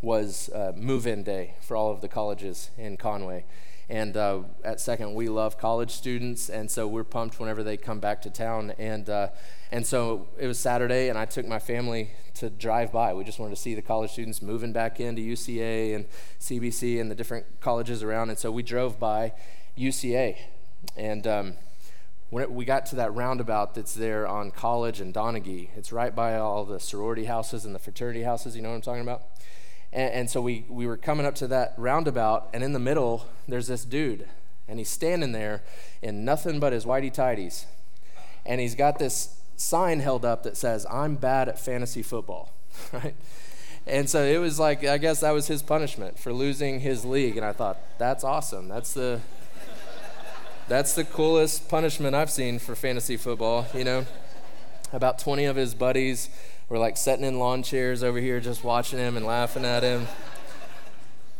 was 0.00 0.48
uh, 0.54 0.72
move 0.74 1.06
in 1.06 1.22
day 1.22 1.56
for 1.60 1.76
all 1.76 1.90
of 1.90 2.00
the 2.00 2.08
colleges 2.08 2.70
in 2.78 2.96
Conway. 2.96 3.44
And 3.90 4.18
uh, 4.18 4.42
at 4.64 4.80
Second, 4.80 5.14
we 5.14 5.28
love 5.30 5.58
college 5.58 5.92
students, 5.92 6.50
and 6.50 6.70
so 6.70 6.86
we're 6.86 7.04
pumped 7.04 7.40
whenever 7.40 7.62
they 7.62 7.78
come 7.78 8.00
back 8.00 8.20
to 8.22 8.30
town. 8.30 8.74
And 8.78 9.08
uh, 9.08 9.28
and 9.72 9.86
so 9.86 10.28
it 10.38 10.46
was 10.46 10.58
Saturday, 10.58 11.08
and 11.08 11.18
I 11.18 11.24
took 11.24 11.46
my 11.46 11.58
family 11.58 12.10
to 12.34 12.50
drive 12.50 12.92
by. 12.92 13.14
We 13.14 13.24
just 13.24 13.38
wanted 13.38 13.56
to 13.56 13.60
see 13.60 13.74
the 13.74 13.82
college 13.82 14.10
students 14.10 14.42
moving 14.42 14.72
back 14.72 15.00
into 15.00 15.22
UCA 15.22 15.94
and 15.94 16.06
CBC 16.38 17.00
and 17.00 17.10
the 17.10 17.14
different 17.14 17.46
colleges 17.60 18.02
around. 18.02 18.28
And 18.28 18.38
so 18.38 18.50
we 18.50 18.62
drove 18.62 19.00
by 19.00 19.32
UCA, 19.78 20.36
and 20.96 21.26
um, 21.26 21.54
when 22.30 22.52
we 22.52 22.66
got 22.66 22.84
to 22.86 22.96
that 22.96 23.14
roundabout 23.14 23.74
that's 23.74 23.94
there 23.94 24.28
on 24.28 24.50
College 24.50 25.00
and 25.00 25.14
Donaghey, 25.14 25.70
it's 25.76 25.92
right 25.92 26.14
by 26.14 26.36
all 26.36 26.66
the 26.66 26.78
sorority 26.78 27.24
houses 27.24 27.64
and 27.64 27.74
the 27.74 27.78
fraternity 27.78 28.22
houses. 28.22 28.54
You 28.54 28.60
know 28.60 28.68
what 28.68 28.76
I'm 28.76 28.82
talking 28.82 29.02
about? 29.02 29.22
And, 29.92 30.12
and, 30.12 30.30
so 30.30 30.40
we, 30.40 30.66
we 30.68 30.86
were 30.86 30.96
coming 30.96 31.24
up 31.24 31.34
to 31.36 31.46
that 31.48 31.74
roundabout, 31.76 32.50
and 32.52 32.62
in 32.62 32.72
the 32.72 32.78
middle, 32.78 33.26
there's 33.46 33.68
this 33.68 33.84
dude, 33.84 34.28
and 34.66 34.78
he's 34.78 34.90
standing 34.90 35.32
there 35.32 35.62
in 36.02 36.24
nothing 36.24 36.60
but 36.60 36.72
his 36.72 36.84
whitey 36.84 37.12
tidies. 37.12 37.66
And 38.44 38.60
he's 38.60 38.74
got 38.74 38.98
this 38.98 39.40
sign 39.56 40.00
held 40.00 40.24
up 40.24 40.42
that 40.42 40.56
says, 40.56 40.86
I'm 40.90 41.16
bad 41.16 41.48
at 41.48 41.58
fantasy 41.58 42.02
football, 42.02 42.52
right? 42.92 43.14
And 43.86 44.08
so 44.08 44.22
it 44.22 44.38
was 44.38 44.58
like, 44.58 44.84
I 44.84 44.98
guess 44.98 45.20
that 45.20 45.30
was 45.30 45.46
his 45.46 45.62
punishment 45.62 46.18
for 46.18 46.32
losing 46.32 46.80
his 46.80 47.06
league. 47.06 47.38
And 47.38 47.46
I 47.46 47.52
thought, 47.52 47.78
that's 47.98 48.22
awesome. 48.22 48.68
That's 48.68 48.92
the, 48.92 49.20
that's 50.68 50.94
the 50.94 51.04
coolest 51.04 51.70
punishment 51.70 52.14
I've 52.14 52.30
seen 52.30 52.58
for 52.58 52.76
fantasy 52.76 53.16
football, 53.16 53.66
you 53.74 53.84
know? 53.84 54.04
About 54.92 55.18
20 55.18 55.46
of 55.46 55.56
his 55.56 55.74
buddies 55.74 56.28
were 56.68 56.78
like 56.78 56.96
sitting 56.96 57.24
in 57.24 57.38
lawn 57.38 57.62
chairs 57.62 58.02
over 58.02 58.18
here 58.18 58.40
just 58.40 58.62
watching 58.62 58.98
him 58.98 59.16
and 59.16 59.24
laughing 59.24 59.64
at 59.64 59.82
him. 59.82 60.06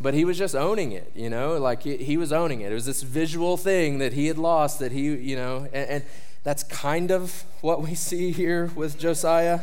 But 0.01 0.15
he 0.15 0.25
was 0.25 0.39
just 0.39 0.55
owning 0.55 0.93
it, 0.93 1.13
you 1.15 1.29
know? 1.29 1.59
Like 1.59 1.83
he, 1.83 1.97
he 1.97 2.17
was 2.17 2.33
owning 2.33 2.61
it. 2.61 2.71
It 2.71 2.75
was 2.75 2.87
this 2.87 3.03
visual 3.03 3.57
thing 3.57 3.99
that 3.99 4.13
he 4.13 4.27
had 4.29 4.39
lost 4.39 4.79
that 4.79 4.93
he, 4.93 5.15
you 5.15 5.37
know, 5.37 5.69
and, 5.73 5.91
and 5.91 6.05
that's 6.45 6.63
kind 6.63 7.11
of 7.11 7.45
what 7.61 7.83
we 7.83 7.95
see 7.95 8.31
here 8.31 8.71
with 8.75 8.99
Josiah. 8.99 9.61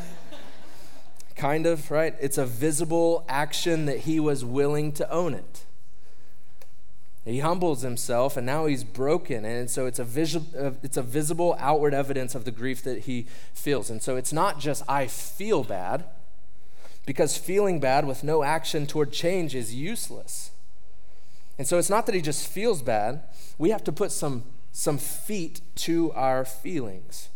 kind 1.35 1.65
of, 1.65 1.89
right? 1.89 2.15
It's 2.19 2.37
a 2.37 2.45
visible 2.45 3.25
action 3.27 3.85
that 3.85 3.99
he 3.99 4.19
was 4.19 4.43
willing 4.43 4.91
to 4.93 5.09
own 5.09 5.33
it. 5.33 5.65
He 7.25 7.39
humbles 7.39 7.81
himself, 7.81 8.37
and 8.37 8.45
now 8.45 8.67
he's 8.67 8.83
broken. 8.83 9.45
And 9.45 9.69
so 9.69 9.87
it's 9.87 9.97
a, 9.97 10.03
visual, 10.03 10.45
uh, 10.57 10.71
it's 10.83 10.95
a 10.95 11.01
visible 11.01 11.55
outward 11.59 11.93
evidence 11.93 12.35
of 12.35 12.45
the 12.45 12.51
grief 12.51 12.83
that 12.83 12.99
he 12.99 13.25
feels. 13.53 13.89
And 13.89 14.01
so 14.01 14.15
it's 14.15 14.31
not 14.31 14.59
just, 14.59 14.83
I 14.87 15.07
feel 15.07 15.63
bad, 15.63 16.05
because 17.05 17.35
feeling 17.35 17.79
bad 17.79 18.05
with 18.05 18.23
no 18.23 18.43
action 18.43 18.85
toward 18.85 19.11
change 19.11 19.55
is 19.55 19.73
useless. 19.73 20.51
And 21.57 21.67
so 21.67 21.79
it's 21.79 21.89
not 21.89 22.05
that 22.05 22.13
he 22.15 22.21
just 22.21 22.47
feels 22.47 22.83
bad, 22.83 23.23
we 23.57 23.71
have 23.71 23.83
to 23.85 23.91
put 23.91 24.11
some, 24.11 24.43
some 24.71 24.97
feet 24.97 25.61
to 25.75 26.11
our 26.11 26.45
feelings. 26.45 27.29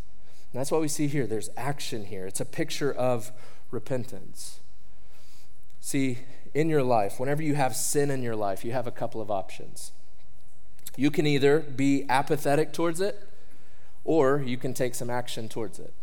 And 0.51 0.59
that's 0.59 0.71
what 0.71 0.81
we 0.81 0.87
see 0.87 1.07
here. 1.07 1.25
There's 1.25 1.49
action 1.57 2.05
here, 2.05 2.27
it's 2.27 2.41
a 2.41 2.45
picture 2.45 2.91
of 2.91 3.31
repentance. 3.71 4.59
See, 5.79 6.19
in 6.59 6.67
your 6.69 6.83
life, 6.83 7.19
whenever 7.19 7.41
you 7.41 7.55
have 7.55 7.73
sin 7.73 8.11
in 8.11 8.21
your 8.21 8.35
life, 8.35 8.65
you 8.65 8.73
have 8.73 8.85
a 8.85 8.91
couple 8.91 9.21
of 9.21 9.31
options. 9.31 9.93
You 10.97 11.09
can 11.09 11.25
either 11.25 11.59
be 11.59 12.05
apathetic 12.09 12.73
towards 12.73 12.99
it, 12.99 13.25
or 14.03 14.41
you 14.45 14.57
can 14.57 14.73
take 14.73 14.93
some 14.93 15.09
action 15.09 15.47
towards 15.47 15.79
it. 15.79 15.93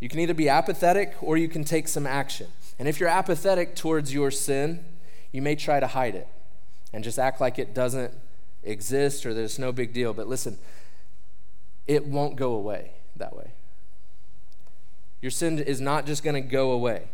You 0.00 0.08
can 0.08 0.18
either 0.18 0.34
be 0.34 0.48
apathetic 0.48 1.14
or 1.20 1.36
you 1.36 1.46
can 1.46 1.62
take 1.62 1.86
some 1.86 2.06
action. 2.06 2.48
And 2.78 2.88
if 2.88 2.98
you're 2.98 3.08
apathetic 3.08 3.76
towards 3.76 4.12
your 4.12 4.30
sin, 4.30 4.84
you 5.30 5.42
may 5.42 5.54
try 5.54 5.78
to 5.78 5.86
hide 5.86 6.14
it 6.14 6.26
and 6.92 7.04
just 7.04 7.18
act 7.18 7.40
like 7.40 7.58
it 7.58 7.74
doesn't 7.74 8.12
exist 8.64 9.26
or 9.26 9.34
there's 9.34 9.58
no 9.58 9.70
big 9.70 9.92
deal. 9.92 10.12
But 10.12 10.26
listen, 10.26 10.58
it 11.86 12.06
won't 12.06 12.34
go 12.36 12.54
away 12.54 12.92
that 13.16 13.36
way. 13.36 13.52
Your 15.20 15.30
sin 15.30 15.58
is 15.58 15.80
not 15.80 16.06
just 16.06 16.24
going 16.24 16.34
to 16.34 16.48
go 16.48 16.72
away. 16.72 17.08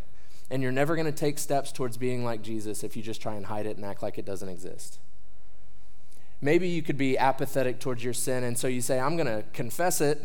And 0.51 0.63
you're 0.63 0.73
never 0.73 0.95
going 0.95 1.07
to 1.07 1.13
take 1.13 1.39
steps 1.39 1.73
towards 1.73 1.97
being 1.97 2.25
like 2.25 2.43
Jesus 2.43 2.85
if 2.85 2.97
you 2.97 3.03
just 3.03 3.21
try 3.21 3.35
and 3.35 3.47
hide 3.47 3.67
it 3.67 3.77
and 3.77 3.85
act 3.85 4.03
like 4.03 4.17
it 4.17 4.25
doesn't 4.25 4.49
exist. 4.49 4.99
Maybe 6.41 6.69
you 6.69 6.83
could 6.83 6.99
be 6.99 7.19
apathetic 7.19 7.81
towards 7.81 8.05
your 8.05 8.13
sin, 8.13 8.45
and 8.45 8.59
so 8.59 8.69
you 8.69 8.81
say, 8.81 9.01
I'm 9.01 9.17
going 9.17 9.27
to 9.27 9.43
confess 9.53 10.01
it 10.01 10.23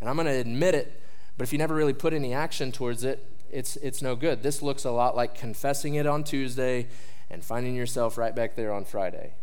and 0.00 0.08
I'm 0.08 0.16
going 0.16 0.26
to 0.26 0.32
admit 0.32 0.74
it, 0.74 1.00
but 1.36 1.44
if 1.44 1.52
you 1.52 1.58
never 1.58 1.74
really 1.74 1.92
put 1.92 2.14
any 2.14 2.32
action 2.32 2.72
towards 2.72 3.04
it, 3.04 3.24
it's, 3.52 3.76
it's 3.76 4.00
no 4.00 4.16
good. 4.16 4.42
This 4.42 4.62
looks 4.62 4.84
a 4.84 4.90
lot 4.90 5.14
like 5.14 5.34
confessing 5.34 5.94
it 5.94 6.06
on 6.06 6.24
Tuesday 6.24 6.88
and 7.30 7.44
finding 7.44 7.74
yourself 7.74 8.16
right 8.16 8.34
back 8.34 8.56
there 8.56 8.72
on 8.72 8.84
Friday. 8.84 9.34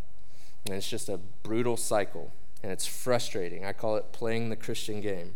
And 0.66 0.76
it's 0.76 0.90
just 0.90 1.10
a 1.10 1.20
brutal 1.44 1.78
cycle, 1.78 2.34
and 2.64 2.72
it's 2.72 2.86
frustrating. 2.86 3.66
I 3.66 3.74
call 3.74 3.98
it 3.98 4.12
playing 4.12 4.50
the 4.50 4.56
Christian 4.56 5.00
game. 5.00 5.36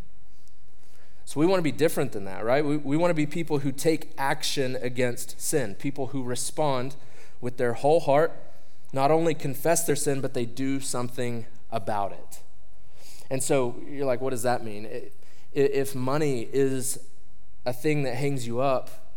So 1.31 1.39
we 1.39 1.45
want 1.45 1.59
to 1.59 1.63
be 1.63 1.71
different 1.71 2.11
than 2.11 2.25
that, 2.25 2.43
right? 2.43 2.65
We, 2.65 2.75
we 2.75 2.97
want 2.97 3.11
to 3.11 3.15
be 3.15 3.25
people 3.25 3.59
who 3.59 3.71
take 3.71 4.11
action 4.17 4.77
against 4.81 5.39
sin, 5.39 5.75
people 5.75 6.07
who 6.07 6.23
respond 6.23 6.97
with 7.39 7.55
their 7.55 7.71
whole 7.71 8.01
heart, 8.01 8.33
not 8.91 9.11
only 9.11 9.33
confess 9.33 9.85
their 9.85 9.95
sin, 9.95 10.19
but 10.19 10.33
they 10.33 10.45
do 10.45 10.81
something 10.81 11.45
about 11.71 12.11
it. 12.11 12.41
And 13.29 13.41
so 13.41 13.77
you're 13.87 14.05
like, 14.05 14.19
what 14.19 14.31
does 14.31 14.43
that 14.43 14.65
mean? 14.65 14.89
If 15.53 15.95
money 15.95 16.49
is 16.51 16.99
a 17.65 17.71
thing 17.71 18.03
that 18.03 18.15
hangs 18.15 18.45
you 18.45 18.59
up, 18.59 19.15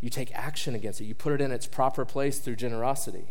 you 0.00 0.08
take 0.08 0.34
action 0.34 0.74
against 0.74 1.02
it. 1.02 1.04
You 1.04 1.14
put 1.14 1.34
it 1.34 1.42
in 1.42 1.52
its 1.52 1.66
proper 1.66 2.06
place 2.06 2.38
through 2.38 2.56
generosity. 2.56 3.26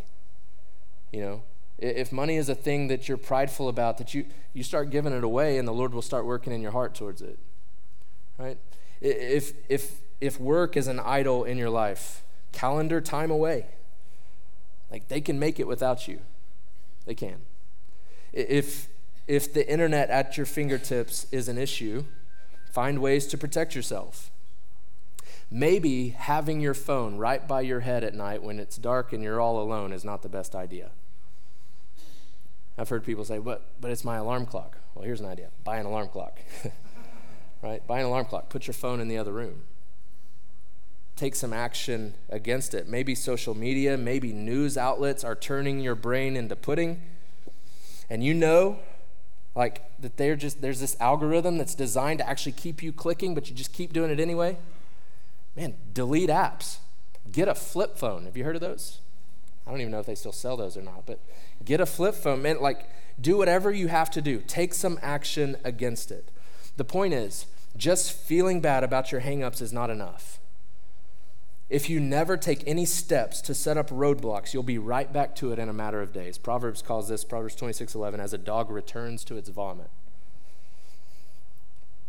You 1.10 1.22
know, 1.22 1.42
if 1.76 2.12
money 2.12 2.36
is 2.36 2.48
a 2.48 2.54
thing 2.54 2.86
that 2.86 3.08
you're 3.08 3.18
prideful 3.18 3.68
about, 3.68 3.98
that 3.98 4.14
you, 4.14 4.26
you 4.54 4.62
start 4.62 4.90
giving 4.90 5.12
it 5.12 5.24
away 5.24 5.58
and 5.58 5.66
the 5.66 5.72
Lord 5.72 5.92
will 5.92 6.02
start 6.02 6.24
working 6.24 6.52
in 6.52 6.62
your 6.62 6.70
heart 6.70 6.94
towards 6.94 7.20
it 7.20 7.36
right? 8.38 8.58
If, 9.00 9.54
if, 9.68 10.00
if 10.20 10.40
work 10.40 10.76
is 10.76 10.86
an 10.86 11.00
idol 11.00 11.44
in 11.44 11.58
your 11.58 11.70
life, 11.70 12.22
calendar 12.52 13.00
time 13.00 13.30
away. 13.30 13.66
Like 14.90 15.08
they 15.08 15.20
can 15.20 15.38
make 15.38 15.58
it 15.58 15.66
without 15.66 16.06
you. 16.06 16.20
They 17.06 17.14
can. 17.14 17.38
If, 18.32 18.88
if 19.26 19.52
the 19.52 19.68
internet 19.70 20.10
at 20.10 20.36
your 20.36 20.46
fingertips 20.46 21.26
is 21.32 21.48
an 21.48 21.58
issue, 21.58 22.04
find 22.70 23.00
ways 23.00 23.26
to 23.28 23.38
protect 23.38 23.74
yourself. 23.74 24.30
Maybe 25.50 26.10
having 26.10 26.60
your 26.60 26.74
phone 26.74 27.16
right 27.16 27.46
by 27.46 27.60
your 27.62 27.80
head 27.80 28.04
at 28.04 28.14
night 28.14 28.42
when 28.42 28.58
it's 28.58 28.76
dark 28.76 29.12
and 29.12 29.22
you're 29.22 29.40
all 29.40 29.60
alone 29.60 29.92
is 29.92 30.04
not 30.04 30.22
the 30.22 30.28
best 30.28 30.54
idea. 30.54 30.90
I've 32.78 32.88
heard 32.88 33.04
people 33.04 33.24
say, 33.24 33.38
but, 33.38 33.62
but 33.80 33.90
it's 33.90 34.04
my 34.04 34.16
alarm 34.16 34.46
clock. 34.46 34.78
Well, 34.94 35.04
here's 35.04 35.20
an 35.20 35.26
idea 35.26 35.48
buy 35.64 35.78
an 35.78 35.86
alarm 35.86 36.08
clock. 36.08 36.38
right? 37.62 37.86
Buy 37.86 38.00
an 38.00 38.06
alarm 38.06 38.26
clock, 38.26 38.48
put 38.48 38.66
your 38.66 38.74
phone 38.74 39.00
in 39.00 39.08
the 39.08 39.16
other 39.16 39.32
room. 39.32 39.62
Take 41.14 41.34
some 41.34 41.52
action 41.52 42.14
against 42.28 42.74
it. 42.74 42.88
Maybe 42.88 43.14
social 43.14 43.54
media, 43.54 43.96
maybe 43.96 44.32
news 44.32 44.76
outlets 44.76 45.22
are 45.22 45.34
turning 45.34 45.80
your 45.80 45.94
brain 45.94 46.36
into 46.36 46.56
pudding. 46.56 47.02
And 48.10 48.24
you 48.24 48.34
know, 48.34 48.78
like, 49.54 49.82
that 50.00 50.16
they're 50.16 50.36
just, 50.36 50.62
there's 50.62 50.80
this 50.80 50.96
algorithm 50.98 51.58
that's 51.58 51.74
designed 51.74 52.18
to 52.18 52.28
actually 52.28 52.52
keep 52.52 52.82
you 52.82 52.92
clicking, 52.92 53.34
but 53.34 53.48
you 53.48 53.54
just 53.54 53.72
keep 53.72 53.92
doing 53.92 54.10
it 54.10 54.18
anyway. 54.18 54.56
Man, 55.54 55.74
delete 55.92 56.30
apps. 56.30 56.78
Get 57.30 57.46
a 57.46 57.54
flip 57.54 57.98
phone. 57.98 58.24
Have 58.24 58.36
you 58.36 58.44
heard 58.44 58.56
of 58.56 58.62
those? 58.62 58.98
I 59.66 59.70
don't 59.70 59.80
even 59.80 59.92
know 59.92 60.00
if 60.00 60.06
they 60.06 60.14
still 60.14 60.32
sell 60.32 60.56
those 60.56 60.76
or 60.76 60.82
not, 60.82 61.06
but 61.06 61.20
get 61.64 61.80
a 61.80 61.86
flip 61.86 62.14
phone. 62.14 62.42
Man, 62.42 62.60
like, 62.60 62.88
do 63.20 63.36
whatever 63.36 63.70
you 63.70 63.88
have 63.88 64.10
to 64.12 64.22
do. 64.22 64.42
Take 64.46 64.74
some 64.74 64.98
action 65.02 65.56
against 65.62 66.10
it. 66.10 66.31
The 66.76 66.84
point 66.84 67.14
is, 67.14 67.46
just 67.76 68.12
feeling 68.12 68.60
bad 68.60 68.84
about 68.84 69.12
your 69.12 69.20
hangups 69.20 69.60
is 69.60 69.72
not 69.72 69.90
enough. 69.90 70.38
If 71.70 71.88
you 71.88 72.00
never 72.00 72.36
take 72.36 72.62
any 72.66 72.84
steps 72.84 73.40
to 73.42 73.54
set 73.54 73.78
up 73.78 73.88
roadblocks, 73.88 74.52
you'll 74.52 74.62
be 74.62 74.76
right 74.76 75.10
back 75.10 75.34
to 75.36 75.52
it 75.52 75.58
in 75.58 75.70
a 75.70 75.72
matter 75.72 76.02
of 76.02 76.12
days. 76.12 76.36
Proverbs 76.36 76.82
calls 76.82 77.08
this, 77.08 77.24
Proverbs 77.24 77.54
26 77.54 77.94
11, 77.94 78.20
as 78.20 78.34
a 78.34 78.38
dog 78.38 78.70
returns 78.70 79.24
to 79.24 79.38
its 79.38 79.48
vomit. 79.48 79.88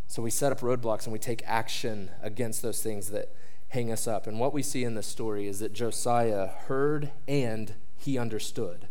So 0.07 0.21
we 0.21 0.29
set 0.29 0.51
up 0.51 0.59
roadblocks 0.59 1.05
and 1.05 1.13
we 1.13 1.19
take 1.19 1.41
action 1.45 2.11
against 2.21 2.61
those 2.61 2.83
things 2.83 3.09
that 3.11 3.33
hang 3.69 3.91
us 3.91 4.05
up. 4.05 4.27
And 4.27 4.39
what 4.39 4.53
we 4.53 4.61
see 4.61 4.83
in 4.83 4.95
this 4.95 5.07
story 5.07 5.47
is 5.47 5.59
that 5.59 5.73
Josiah 5.73 6.47
heard 6.67 7.11
and 7.27 7.73
he 7.97 8.17
understood. 8.17 8.87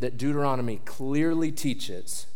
That 0.00 0.18
Deuteronomy 0.18 0.82
clearly 0.84 1.50
teaches 1.50 2.26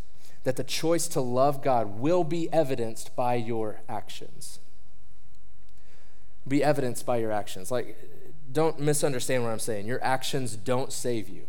that 0.45 0.57
the 0.57 0.65
choice 0.65 1.09
to 1.09 1.21
love 1.21 1.63
God 1.63 1.99
will 1.99 2.25
be 2.25 2.53
evidenced 2.53 3.15
by 3.17 3.35
your 3.35 3.81
actions. 3.89 4.61
Be 6.47 6.65
evidenced 6.65 7.05
by 7.05 7.19
your 7.19 7.33
actions. 7.33 7.71
Like, 7.71 7.97
don't 8.51 8.81
misunderstand 8.81 9.43
what 9.43 9.51
I'm 9.51 9.59
saying. 9.59 9.87
Your 9.87 10.03
actions 10.03 10.57
don't 10.57 10.93
save 10.93 11.29
you. 11.29 11.43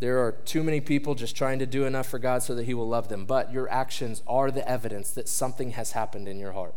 There 0.00 0.18
are 0.18 0.32
too 0.32 0.64
many 0.64 0.80
people 0.80 1.14
just 1.14 1.36
trying 1.36 1.60
to 1.60 1.66
do 1.66 1.84
enough 1.84 2.08
for 2.08 2.18
God 2.18 2.42
so 2.42 2.54
that 2.56 2.64
He 2.64 2.74
will 2.74 2.88
love 2.88 3.08
them, 3.08 3.26
but 3.26 3.52
your 3.52 3.70
actions 3.70 4.22
are 4.26 4.50
the 4.50 4.68
evidence 4.68 5.10
that 5.12 5.28
something 5.28 5.70
has 5.72 5.92
happened 5.92 6.26
in 6.26 6.40
your 6.40 6.52
heart, 6.52 6.74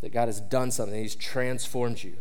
that 0.00 0.12
God 0.12 0.28
has 0.28 0.40
done 0.40 0.70
something, 0.70 1.00
He's 1.00 1.16
transformed 1.16 2.04
you. 2.04 2.16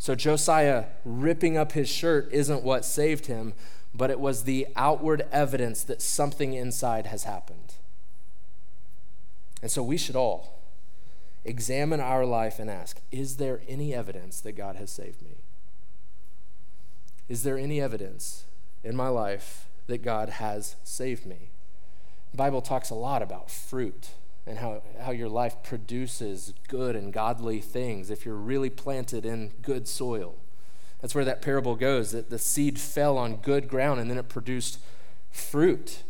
So, 0.00 0.14
Josiah 0.14 0.86
ripping 1.04 1.58
up 1.58 1.72
his 1.72 1.86
shirt 1.86 2.30
isn't 2.32 2.62
what 2.62 2.86
saved 2.86 3.26
him, 3.26 3.52
but 3.94 4.10
it 4.10 4.20
was 4.20 4.44
the 4.44 4.66
outward 4.76 5.26
evidence 5.32 5.82
that 5.84 6.00
something 6.00 6.54
inside 6.54 7.06
has 7.06 7.24
happened. 7.24 7.74
And 9.62 9.70
so 9.70 9.82
we 9.82 9.96
should 9.96 10.16
all 10.16 10.60
examine 11.44 12.00
our 12.00 12.24
life 12.24 12.58
and 12.58 12.70
ask 12.70 13.00
Is 13.10 13.36
there 13.36 13.60
any 13.68 13.94
evidence 13.94 14.40
that 14.40 14.52
God 14.52 14.76
has 14.76 14.90
saved 14.90 15.22
me? 15.22 15.38
Is 17.28 17.42
there 17.42 17.58
any 17.58 17.80
evidence 17.80 18.44
in 18.82 18.96
my 18.96 19.08
life 19.08 19.68
that 19.86 20.02
God 20.02 20.28
has 20.28 20.76
saved 20.84 21.26
me? 21.26 21.50
The 22.32 22.36
Bible 22.36 22.62
talks 22.62 22.90
a 22.90 22.94
lot 22.94 23.22
about 23.22 23.50
fruit 23.50 24.10
and 24.46 24.58
how, 24.58 24.82
how 25.00 25.12
your 25.12 25.28
life 25.28 25.62
produces 25.62 26.54
good 26.68 26.96
and 26.96 27.12
godly 27.12 27.60
things 27.60 28.10
if 28.10 28.24
you're 28.24 28.34
really 28.34 28.70
planted 28.70 29.24
in 29.24 29.52
good 29.62 29.86
soil. 29.86 30.36
That's 31.00 31.14
where 31.14 31.24
that 31.24 31.42
parable 31.42 31.76
goes 31.76 32.12
that 32.12 32.30
the 32.30 32.38
seed 32.38 32.78
fell 32.78 33.16
on 33.16 33.36
good 33.36 33.68
ground 33.68 34.00
and 34.00 34.10
then 34.10 34.18
it 34.18 34.28
produced 34.28 34.78
fruit. 35.30 36.02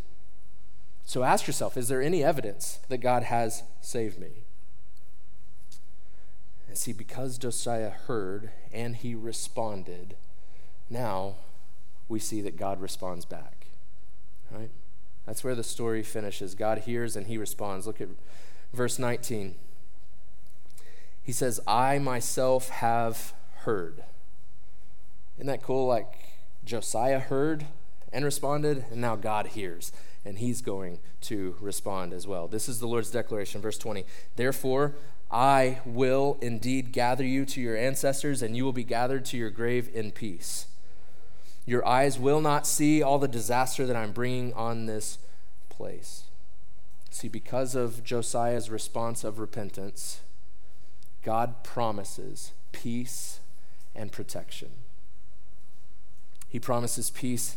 So 1.04 1.22
ask 1.22 1.46
yourself 1.46 1.76
is 1.76 1.88
there 1.88 2.02
any 2.02 2.22
evidence 2.24 2.80
that 2.88 2.98
God 2.98 3.24
has 3.24 3.62
saved 3.80 4.18
me? 4.18 4.44
And 6.68 6.78
see, 6.78 6.92
because 6.92 7.36
Josiah 7.38 7.90
heard 7.90 8.50
and 8.72 8.96
he 8.96 9.14
responded, 9.14 10.16
now 10.88 11.34
we 12.08 12.20
see 12.20 12.40
that 12.42 12.56
God 12.56 12.80
responds 12.80 13.24
back. 13.24 13.66
Right? 14.50 14.70
That's 15.26 15.44
where 15.44 15.54
the 15.54 15.64
story 15.64 16.02
finishes. 16.02 16.54
God 16.54 16.78
hears 16.78 17.16
and 17.16 17.26
he 17.26 17.38
responds. 17.38 17.86
Look 17.86 18.00
at 18.00 18.08
verse 18.72 18.98
19. 18.98 19.54
He 21.22 21.32
says, 21.32 21.60
I 21.66 21.98
myself 21.98 22.68
have 22.70 23.32
heard. 23.58 24.02
Isn't 25.40 25.46
that 25.46 25.62
cool? 25.62 25.86
Like 25.86 26.18
Josiah 26.66 27.18
heard 27.18 27.64
and 28.12 28.26
responded, 28.26 28.84
and 28.90 29.00
now 29.00 29.16
God 29.16 29.46
hears, 29.46 29.90
and 30.22 30.36
he's 30.36 30.60
going 30.60 30.98
to 31.22 31.56
respond 31.62 32.12
as 32.12 32.26
well. 32.26 32.46
This 32.46 32.68
is 32.68 32.78
the 32.78 32.86
Lord's 32.86 33.10
declaration, 33.10 33.62
verse 33.62 33.78
20. 33.78 34.04
Therefore, 34.36 34.92
I 35.30 35.78
will 35.86 36.36
indeed 36.42 36.92
gather 36.92 37.24
you 37.24 37.46
to 37.46 37.60
your 37.60 37.74
ancestors, 37.74 38.42
and 38.42 38.54
you 38.54 38.66
will 38.66 38.74
be 38.74 38.84
gathered 38.84 39.24
to 39.26 39.38
your 39.38 39.48
grave 39.48 39.88
in 39.94 40.10
peace. 40.10 40.66
Your 41.64 41.86
eyes 41.88 42.18
will 42.18 42.42
not 42.42 42.66
see 42.66 43.02
all 43.02 43.18
the 43.18 43.26
disaster 43.26 43.86
that 43.86 43.96
I'm 43.96 44.12
bringing 44.12 44.52
on 44.52 44.84
this 44.84 45.16
place. 45.70 46.24
See, 47.08 47.28
because 47.28 47.74
of 47.74 48.04
Josiah's 48.04 48.68
response 48.68 49.24
of 49.24 49.38
repentance, 49.38 50.20
God 51.24 51.64
promises 51.64 52.52
peace 52.72 53.40
and 53.94 54.12
protection. 54.12 54.72
He 56.50 56.60
promises 56.60 57.10
peace 57.10 57.56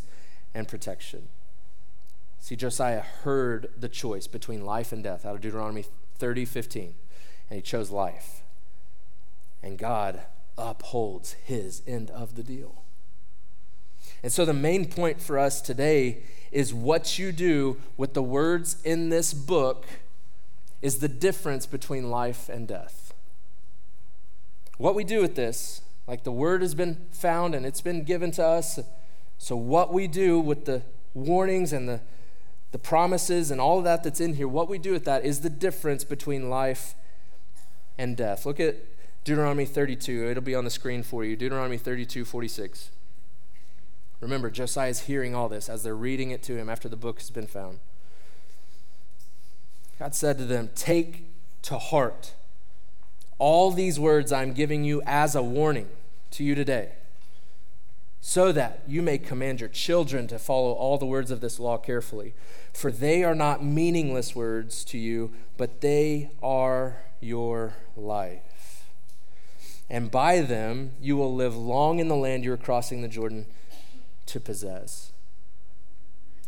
and 0.54 0.68
protection. 0.68 1.28
See, 2.40 2.56
Josiah 2.56 3.02
heard 3.02 3.70
the 3.78 3.90
choice 3.90 4.28
between 4.28 4.66
life 4.66 4.92
and 4.92 5.04
death 5.04 5.26
out 5.26 5.36
of 5.36 5.42
Deuteronomy 5.42 5.86
30 6.20 6.46
15, 6.46 6.94
and 7.50 7.56
he 7.56 7.62
chose 7.62 7.90
life. 7.90 8.44
And 9.64 9.78
God 9.78 10.22
upholds 10.58 11.34
his 11.34 11.82
end 11.88 12.12
of 12.12 12.36
the 12.36 12.44
deal. 12.44 12.84
And 14.22 14.32
so, 14.32 14.46
the 14.46 14.54
main 14.54 14.86
point 14.86 15.22
for 15.22 15.40
us 15.40 15.62
today 15.62 16.24
is 16.52 16.74
what 16.74 17.18
you 17.18 17.32
do 17.32 17.78
with 17.98 18.14
the 18.14 18.22
words 18.22 18.78
in 18.84 19.10
this 19.10 19.34
book 19.34 19.86
is 20.82 21.00
the 21.00 21.10
difference 21.10 21.66
between 21.66 22.12
life 22.12 22.48
and 22.50 22.68
death. 22.68 23.14
What 24.78 24.96
we 24.96 25.04
do 25.04 25.22
with 25.22 25.36
this 25.36 25.82
like 26.08 26.24
the 26.24 26.32
word 26.32 26.62
has 26.62 26.76
been 26.76 27.06
found 27.12 27.56
and 27.56 27.66
it's 27.66 27.82
been 27.82 28.04
given 28.04 28.32
to 28.32 28.46
us. 28.46 28.80
So, 29.38 29.56
what 29.56 29.94
we 29.94 30.08
do 30.08 30.40
with 30.40 30.66
the 30.66 30.84
warnings 31.14 31.74
and 31.74 31.88
the, 31.88 32.02
the 32.72 32.80
promises 32.80 33.52
and 33.52 33.62
all 33.62 33.78
of 33.78 33.84
that 33.84 34.04
that's 34.04 34.20
in 34.20 34.36
here, 34.36 34.48
what 34.48 34.70
we 34.70 34.78
do 34.78 34.92
with 34.92 35.06
that 35.06 35.26
is 35.26 35.42
the 35.42 35.50
difference 35.50 36.04
between 36.04 36.50
life 36.50 36.96
and 37.98 38.18
death. 38.18 38.46
Look 38.46 38.60
at 38.60 38.76
Deuteronomy 39.24 39.66
32. 39.66 40.30
It'll 40.30 40.44
be 40.44 40.56
on 40.56 40.66
the 40.66 40.70
screen 40.70 41.04
for 41.04 41.24
you. 41.24 41.36
Deuteronomy 41.36 41.78
32, 41.78 42.26
46. 42.26 42.90
Remember, 44.20 44.50
Josiah 44.50 44.90
is 44.90 45.02
hearing 45.02 45.36
all 45.36 45.50
this 45.50 45.70
as 45.70 45.84
they're 45.84 45.96
reading 45.96 46.32
it 46.32 46.42
to 46.44 46.58
him 46.58 46.70
after 46.70 46.88
the 46.88 46.96
book 46.96 47.20
has 47.20 47.30
been 47.30 47.48
found. 47.48 47.80
God 50.00 50.16
said 50.16 50.38
to 50.38 50.46
them, 50.46 50.70
Take 50.76 51.26
to 51.64 51.78
heart 51.78 52.34
all 53.40 53.72
these 53.72 54.00
words 54.00 54.32
I'm 54.32 54.54
giving 54.54 54.84
you 54.84 55.02
as 55.06 55.36
a 55.36 55.42
warning 55.42 55.90
to 56.32 56.44
you 56.44 56.56
today, 56.56 56.94
so 58.22 58.52
that 58.52 58.82
you 58.88 59.02
may 59.02 59.18
command 59.18 59.60
your 59.60 59.70
children 59.70 60.28
to 60.28 60.40
follow 60.40 60.72
all 60.72 60.98
the 60.98 61.06
words 61.06 61.30
of 61.32 61.42
this 61.42 61.60
law 61.60 61.78
carefully. 61.78 62.34
For 62.74 62.92
they 62.92 63.24
are 63.24 63.36
not 63.36 63.64
meaningless 63.64 64.36
words 64.36 64.84
to 64.86 64.98
you, 64.98 65.32
but 65.58 65.82
they 65.82 66.32
are 66.42 66.98
your 67.20 67.74
life. 67.96 68.86
And 69.90 70.10
by 70.10 70.42
them 70.42 70.94
you 71.02 71.18
will 71.18 71.36
live 71.36 71.56
long 71.56 72.00
in 72.00 72.08
the 72.08 72.16
land 72.16 72.44
you 72.44 72.54
are 72.54 72.58
crossing 72.58 73.02
the 73.02 73.08
Jordan 73.08 73.46
to 74.26 74.40
possess. 74.40 75.12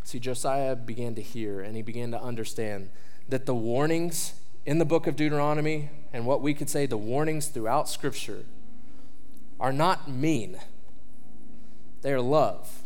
See, 0.03 0.19
Josiah 0.19 0.75
began 0.75 1.15
to 1.15 1.21
hear 1.21 1.61
and 1.61 1.75
he 1.75 1.81
began 1.81 2.11
to 2.11 2.21
understand 2.21 2.89
that 3.27 3.45
the 3.45 3.55
warnings 3.55 4.33
in 4.65 4.79
the 4.79 4.85
book 4.85 5.07
of 5.07 5.15
Deuteronomy 5.15 5.89
and 6.11 6.25
what 6.25 6.41
we 6.41 6.53
could 6.53 6.69
say 6.69 6.85
the 6.85 6.97
warnings 6.97 7.47
throughout 7.47 7.87
Scripture 7.87 8.45
are 9.59 9.71
not 9.73 10.09
mean, 10.09 10.57
they 12.01 12.11
are 12.11 12.21
love. 12.21 12.81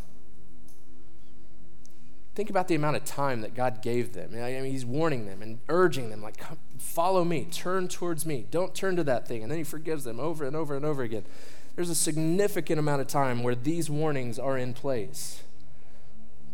Think 2.36 2.50
about 2.50 2.68
the 2.68 2.76
amount 2.76 2.96
of 2.96 3.04
time 3.04 3.42
that 3.42 3.54
God 3.54 3.82
gave 3.82 4.14
them. 4.14 4.32
I 4.34 4.62
mean, 4.62 4.72
He's 4.72 4.86
warning 4.86 5.26
them 5.26 5.42
and 5.42 5.60
urging 5.68 6.10
them, 6.10 6.22
like, 6.22 6.42
follow 6.78 7.26
me, 7.26 7.48
turn 7.52 7.88
towards 7.88 8.26
me, 8.26 8.46
don't 8.50 8.74
turn 8.74 8.96
to 8.96 9.04
that 9.04 9.28
thing. 9.28 9.42
And 9.42 9.52
then 9.52 9.58
He 9.58 9.64
forgives 9.64 10.04
them 10.04 10.20
over 10.20 10.46
and 10.46 10.56
over 10.56 10.76
and 10.76 10.86
over 10.86 11.04
again. 11.04 11.26
There's 11.76 11.90
a 11.90 11.96
significant 11.96 12.80
amount 12.80 13.02
of 13.02 13.08
time 13.08 13.44
where 13.44 13.56
these 13.56 13.90
warnings 13.90 14.38
are 14.40 14.58
in 14.58 14.74
place. 14.74 15.44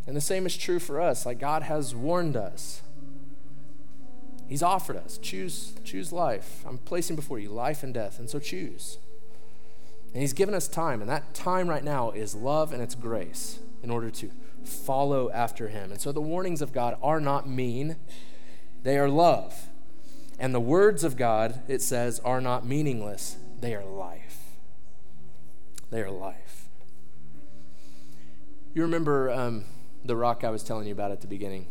And 0.07 0.15
the 0.15 0.21
same 0.21 0.45
is 0.45 0.55
true 0.55 0.79
for 0.79 1.01
us. 1.01 1.25
Like, 1.25 1.39
God 1.39 1.63
has 1.63 1.93
warned 1.93 2.35
us. 2.35 2.81
He's 4.47 4.63
offered 4.63 4.97
us 4.97 5.17
choose, 5.17 5.73
choose 5.83 6.11
life. 6.11 6.63
I'm 6.67 6.77
placing 6.77 7.15
before 7.15 7.39
you 7.39 7.49
life 7.49 7.83
and 7.83 7.93
death, 7.93 8.19
and 8.19 8.29
so 8.29 8.39
choose. 8.39 8.97
And 10.13 10.21
He's 10.21 10.33
given 10.33 10.55
us 10.55 10.67
time, 10.67 11.01
and 11.01 11.09
that 11.09 11.33
time 11.33 11.69
right 11.69 11.83
now 11.83 12.11
is 12.11 12.35
love 12.35 12.71
and 12.71 12.81
it's 12.81 12.95
grace 12.95 13.59
in 13.83 13.89
order 13.89 14.09
to 14.09 14.31
follow 14.63 15.29
after 15.31 15.67
Him. 15.67 15.91
And 15.91 15.99
so 15.99 16.11
the 16.11 16.21
warnings 16.21 16.61
of 16.61 16.73
God 16.73 16.97
are 17.01 17.19
not 17.19 17.49
mean, 17.49 17.97
they 18.83 18.97
are 18.97 19.09
love. 19.09 19.67
And 20.37 20.53
the 20.53 20.59
words 20.59 21.03
of 21.03 21.17
God, 21.17 21.61
it 21.67 21.81
says, 21.81 22.19
are 22.19 22.41
not 22.41 22.65
meaningless, 22.65 23.37
they 23.59 23.73
are 23.73 23.85
life. 23.85 24.37
They 25.91 26.01
are 26.01 26.11
life. 26.11 26.65
You 28.73 28.81
remember 28.81 29.31
um, 29.31 29.65
the 30.03 30.15
rock 30.15 30.43
I 30.43 30.49
was 30.49 30.61
telling 30.61 30.87
you 30.87 30.91
about 30.91 31.11
at 31.11 31.21
the 31.21 31.27
beginning? 31.27 31.67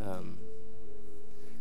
Um, 0.00 0.36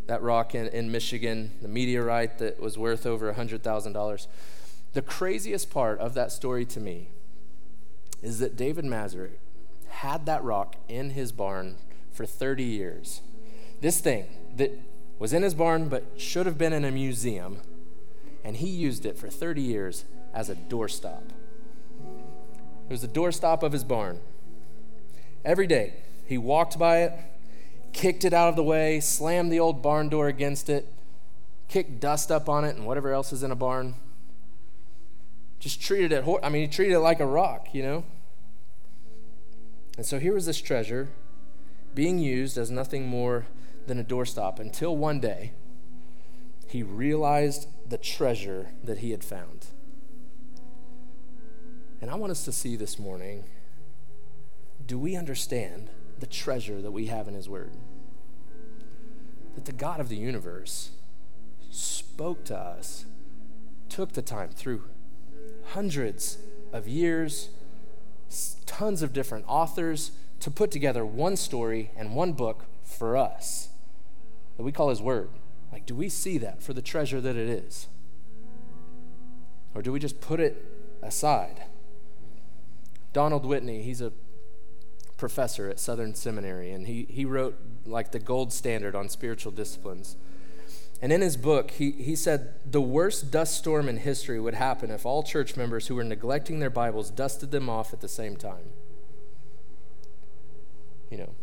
that 0.08 0.22
rock 0.22 0.54
in, 0.54 0.68
in 0.68 0.92
Michigan, 0.92 1.52
the 1.62 1.68
meteorite 1.68 2.38
that 2.40 2.60
was 2.60 2.78
worth 2.78 3.06
over 3.06 3.32
$100,000. 3.34 4.28
The 4.94 5.02
craziest 5.02 5.72
part 5.72 6.00
of 6.00 6.14
that 6.14 6.32
story 6.32 6.66
to 6.66 6.80
me 6.80 7.10
is 8.22 8.40
that 8.40 8.56
David 8.56 8.86
Mazur 8.86 9.32
had 9.90 10.26
that 10.26 10.44
rock 10.44 10.76
in 10.88 11.12
his 11.12 11.32
barn 11.32 11.76
for 12.12 12.26
30 12.26 12.64
years. 12.64 13.22
This 13.82 14.00
thing 14.00 14.26
that 14.56 14.72
was 15.20 15.34
in 15.34 15.44
his 15.44 15.54
barn 15.54 15.90
but 15.90 16.04
should 16.18 16.46
have 16.46 16.58
been 16.58 16.74
in 16.74 16.86
a 16.86 16.92
museum, 16.92 17.62
and 18.44 18.58
he 18.58 18.70
used 18.70 19.06
it 19.06 19.18
for 19.18 19.30
30 19.30 19.62
years 19.62 20.06
as 20.34 20.50
a 20.50 20.56
doorstop. 20.56 21.24
It 22.88 22.92
was 22.92 23.02
the 23.02 23.08
doorstop 23.08 23.64
of 23.64 23.72
his 23.72 23.84
barn. 23.84 24.20
Every 25.44 25.68
day, 25.68 25.94
he 26.26 26.38
walked 26.38 26.78
by 26.78 27.00
it, 27.04 27.14
kicked 27.96 28.26
it 28.26 28.34
out 28.34 28.50
of 28.50 28.58
the 28.58 28.64
way, 28.64 29.00
slammed 29.00 29.52
the 29.52 29.60
old 29.60 29.82
barn 29.82 30.10
door 30.10 30.28
against 30.28 30.70
it, 30.70 30.86
kicked 31.70 32.02
dust 32.02 32.30
up 32.30 32.50
on 32.50 32.66
it 32.66 32.76
and 32.76 32.86
whatever 32.86 33.14
else 33.14 33.32
is 33.32 33.42
in 33.42 33.52
a 33.52 33.56
barn. 33.56 33.96
Just 35.60 35.82
treated 35.82 36.12
it, 36.12 36.26
I 36.44 36.50
mean, 36.50 36.64
he 36.64 36.68
treated 36.68 36.96
it 36.96 37.00
like 37.00 37.22
a 37.22 37.26
rock, 37.26 37.70
you 37.74 37.82
know? 37.82 38.04
And 39.98 40.06
so 40.06 40.20
here 40.20 40.34
was 40.34 40.46
this 40.46 40.62
treasure 40.62 41.08
being 41.96 42.20
used 42.20 42.58
as 42.58 42.70
nothing 42.70 43.08
more 43.08 43.46
than 43.88 43.98
a 43.98 44.04
doorstop 44.04 44.60
until 44.60 44.98
one 44.98 45.22
day 45.22 45.54
he 46.68 46.84
realized 46.84 47.70
the 47.88 47.98
treasure 47.98 48.72
that 48.84 48.98
he 48.98 49.12
had 49.12 49.24
found. 49.24 49.68
And 52.02 52.12
I 52.12 52.16
want 52.16 52.32
us 52.32 52.44
to 52.44 52.52
see 52.52 52.76
this 52.76 53.00
morning 53.00 53.46
do 54.86 55.00
we 55.00 55.16
understand 55.16 55.90
the 56.20 56.28
treasure 56.28 56.82
that 56.82 56.92
we 56.92 57.08
have 57.08 57.28
in 57.28 57.34
His 57.34 57.50
Word. 57.50 57.72
That 59.56 59.66
the 59.66 59.72
God 59.72 60.00
of 60.00 60.10
the 60.10 60.16
universe 60.16 60.92
spoke 61.70 62.44
to 62.46 62.58
us, 62.58 63.06
took 63.90 64.14
the 64.14 64.22
time 64.22 64.50
through 64.50 64.84
hundreds 65.70 66.38
of 66.72 66.88
years, 66.88 67.50
tons 68.66 69.02
of 69.02 69.14
different 69.14 69.46
authors, 69.48 70.12
to 70.40 70.52
put 70.52 70.72
together 70.72 71.06
one 71.06 71.36
story 71.36 71.92
and 71.96 72.16
one 72.16 72.34
book 72.34 72.66
for 72.84 73.18
us 73.18 73.70
that 74.58 74.64
we 74.64 74.72
call 74.72 74.90
His 74.90 75.02
Word. 75.02 75.30
Like, 75.72 75.86
do 75.86 75.96
we 75.96 76.10
see 76.10 76.38
that 76.38 76.62
for 76.62 76.74
the 76.74 76.82
treasure 76.82 77.20
that 77.20 77.36
it 77.36 77.50
is? 77.50 77.88
Or 79.74 79.82
do 79.82 79.92
we 79.92 80.00
just 80.00 80.22
put 80.22 80.40
it 80.40 80.64
aside? 81.02 81.64
Donald 83.12 83.46
Whitney, 83.46 83.82
he's 83.82 84.02
a 84.02 84.12
professor 85.18 85.70
at 85.70 85.80
Southern 85.80 86.14
Seminary, 86.16 86.72
and 86.72 86.88
he, 86.88 87.08
he 87.10 87.26
wrote 87.26 87.58
like 87.86 88.12
the 88.12 88.20
gold 88.20 88.52
standard 88.52 88.96
on 88.96 89.10
spiritual 89.10 89.52
disciplines. 89.52 90.18
And 91.02 91.12
in 91.12 91.22
his 91.22 91.38
book, 91.38 91.72
he, 91.72 91.92
he 91.92 92.16
said 92.16 92.54
the 92.70 92.82
worst 92.82 93.30
dust 93.32 93.58
storm 93.58 93.90
in 93.90 93.98
history 93.98 94.40
would 94.40 94.54
happen 94.54 94.90
if 94.90 95.06
all 95.06 95.24
church 95.24 95.56
members 95.58 95.88
who 95.88 95.96
were 95.96 96.04
neglecting 96.04 96.60
their 96.60 96.70
Bibles 96.70 97.10
dusted 97.10 97.52
them 97.52 97.70
off 97.70 97.94
at 97.94 98.02
the 98.02 98.08
same 98.08 98.38
time. 98.38 98.72
You 101.12 101.18
know, 101.18 101.36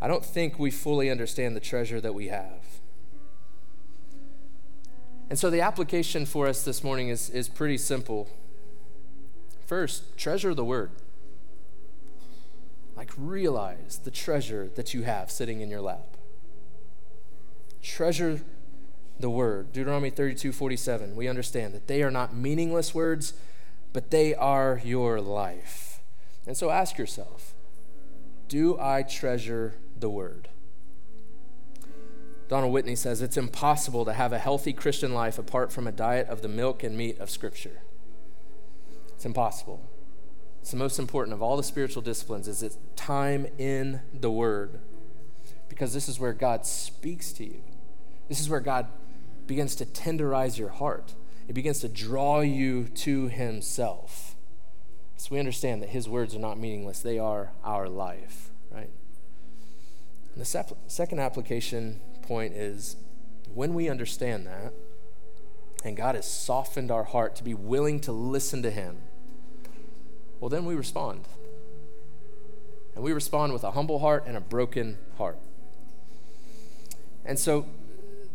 I 0.00 0.08
don't 0.08 0.24
think 0.24 0.58
we 0.58 0.70
fully 0.70 1.10
understand 1.10 1.56
the 1.56 1.60
treasure 1.60 2.00
that 2.00 2.14
we 2.14 2.28
have. 2.28 2.80
And 5.30 5.38
so 5.38 5.50
the 5.50 5.60
application 5.60 6.26
for 6.26 6.46
us 6.46 6.62
this 6.62 6.84
morning 6.84 7.08
is, 7.08 7.30
is 7.30 7.48
pretty 7.48 7.78
simple. 7.78 8.28
First, 9.66 10.16
treasure 10.16 10.54
the 10.54 10.64
word. 10.64 10.90
Like, 13.04 13.12
realize 13.18 14.00
the 14.02 14.10
treasure 14.10 14.70
that 14.76 14.94
you 14.94 15.02
have 15.02 15.30
sitting 15.30 15.60
in 15.60 15.68
your 15.68 15.82
lap. 15.82 16.16
Treasure 17.82 18.40
the 19.20 19.28
word. 19.28 19.74
Deuteronomy 19.74 20.08
32 20.08 20.52
47. 20.52 21.14
We 21.14 21.28
understand 21.28 21.74
that 21.74 21.86
they 21.86 22.02
are 22.02 22.10
not 22.10 22.34
meaningless 22.34 22.94
words, 22.94 23.34
but 23.92 24.10
they 24.10 24.34
are 24.34 24.80
your 24.82 25.20
life. 25.20 26.00
And 26.46 26.56
so 26.56 26.70
ask 26.70 26.96
yourself 26.96 27.54
do 28.48 28.78
I 28.80 29.02
treasure 29.02 29.74
the 30.00 30.08
word? 30.08 30.48
Donald 32.48 32.72
Whitney 32.72 32.96
says 32.96 33.20
it's 33.20 33.36
impossible 33.36 34.06
to 34.06 34.14
have 34.14 34.32
a 34.32 34.38
healthy 34.38 34.72
Christian 34.72 35.12
life 35.12 35.38
apart 35.38 35.70
from 35.70 35.86
a 35.86 35.92
diet 35.92 36.28
of 36.28 36.40
the 36.40 36.48
milk 36.48 36.82
and 36.82 36.96
meat 36.96 37.18
of 37.18 37.28
Scripture. 37.28 37.82
It's 39.14 39.26
impossible. 39.26 39.82
It's 40.64 40.70
the 40.70 40.78
most 40.78 40.98
important 40.98 41.34
of 41.34 41.42
all 41.42 41.58
the 41.58 41.62
spiritual 41.62 42.00
disciplines 42.00 42.48
is 42.48 42.62
it's 42.62 42.78
time 42.96 43.46
in 43.58 44.00
the 44.18 44.30
Word. 44.30 44.80
Because 45.68 45.92
this 45.92 46.08
is 46.08 46.18
where 46.18 46.32
God 46.32 46.64
speaks 46.64 47.34
to 47.34 47.44
you. 47.44 47.60
This 48.30 48.40
is 48.40 48.48
where 48.48 48.60
God 48.60 48.86
begins 49.46 49.74
to 49.74 49.84
tenderize 49.84 50.56
your 50.56 50.70
heart. 50.70 51.12
It 51.48 51.52
begins 51.52 51.80
to 51.80 51.88
draw 51.88 52.40
you 52.40 52.84
to 52.84 53.28
Himself. 53.28 54.36
So 55.18 55.28
we 55.32 55.38
understand 55.38 55.82
that 55.82 55.90
His 55.90 56.08
words 56.08 56.34
are 56.34 56.38
not 56.38 56.58
meaningless, 56.58 57.00
they 57.00 57.18
are 57.18 57.52
our 57.62 57.86
life, 57.86 58.48
right? 58.70 58.88
And 60.32 60.40
the 60.40 60.46
sep- 60.46 60.78
second 60.86 61.18
application 61.18 62.00
point 62.22 62.54
is 62.54 62.96
when 63.52 63.74
we 63.74 63.90
understand 63.90 64.46
that, 64.46 64.72
and 65.84 65.94
God 65.94 66.14
has 66.14 66.26
softened 66.26 66.90
our 66.90 67.04
heart 67.04 67.36
to 67.36 67.44
be 67.44 67.52
willing 67.52 68.00
to 68.00 68.12
listen 68.12 68.62
to 68.62 68.70
Him, 68.70 69.02
well, 70.44 70.50
then 70.50 70.66
we 70.66 70.74
respond. 70.74 71.22
And 72.94 73.02
we 73.02 73.14
respond 73.14 73.54
with 73.54 73.64
a 73.64 73.70
humble 73.70 74.00
heart 74.00 74.24
and 74.26 74.36
a 74.36 74.42
broken 74.42 74.98
heart. 75.16 75.38
And 77.24 77.38
so, 77.38 77.64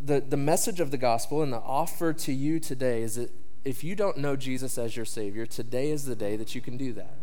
the, 0.03 0.19
the 0.19 0.35
message 0.35 0.79
of 0.79 0.89
the 0.89 0.97
gospel 0.97 1.43
and 1.43 1.53
the 1.53 1.59
offer 1.59 2.11
to 2.13 2.33
you 2.33 2.59
today 2.59 3.03
is 3.03 3.13
that 3.13 3.29
if 3.63 3.83
you 3.83 3.95
don't 3.95 4.17
know 4.17 4.35
Jesus 4.35 4.79
as 4.79 4.95
your 4.95 5.05
Savior, 5.05 5.45
today 5.45 5.91
is 5.91 6.05
the 6.05 6.15
day 6.15 6.35
that 6.35 6.55
you 6.55 6.61
can 6.61 6.77
do 6.77 6.93
that. 6.93 7.13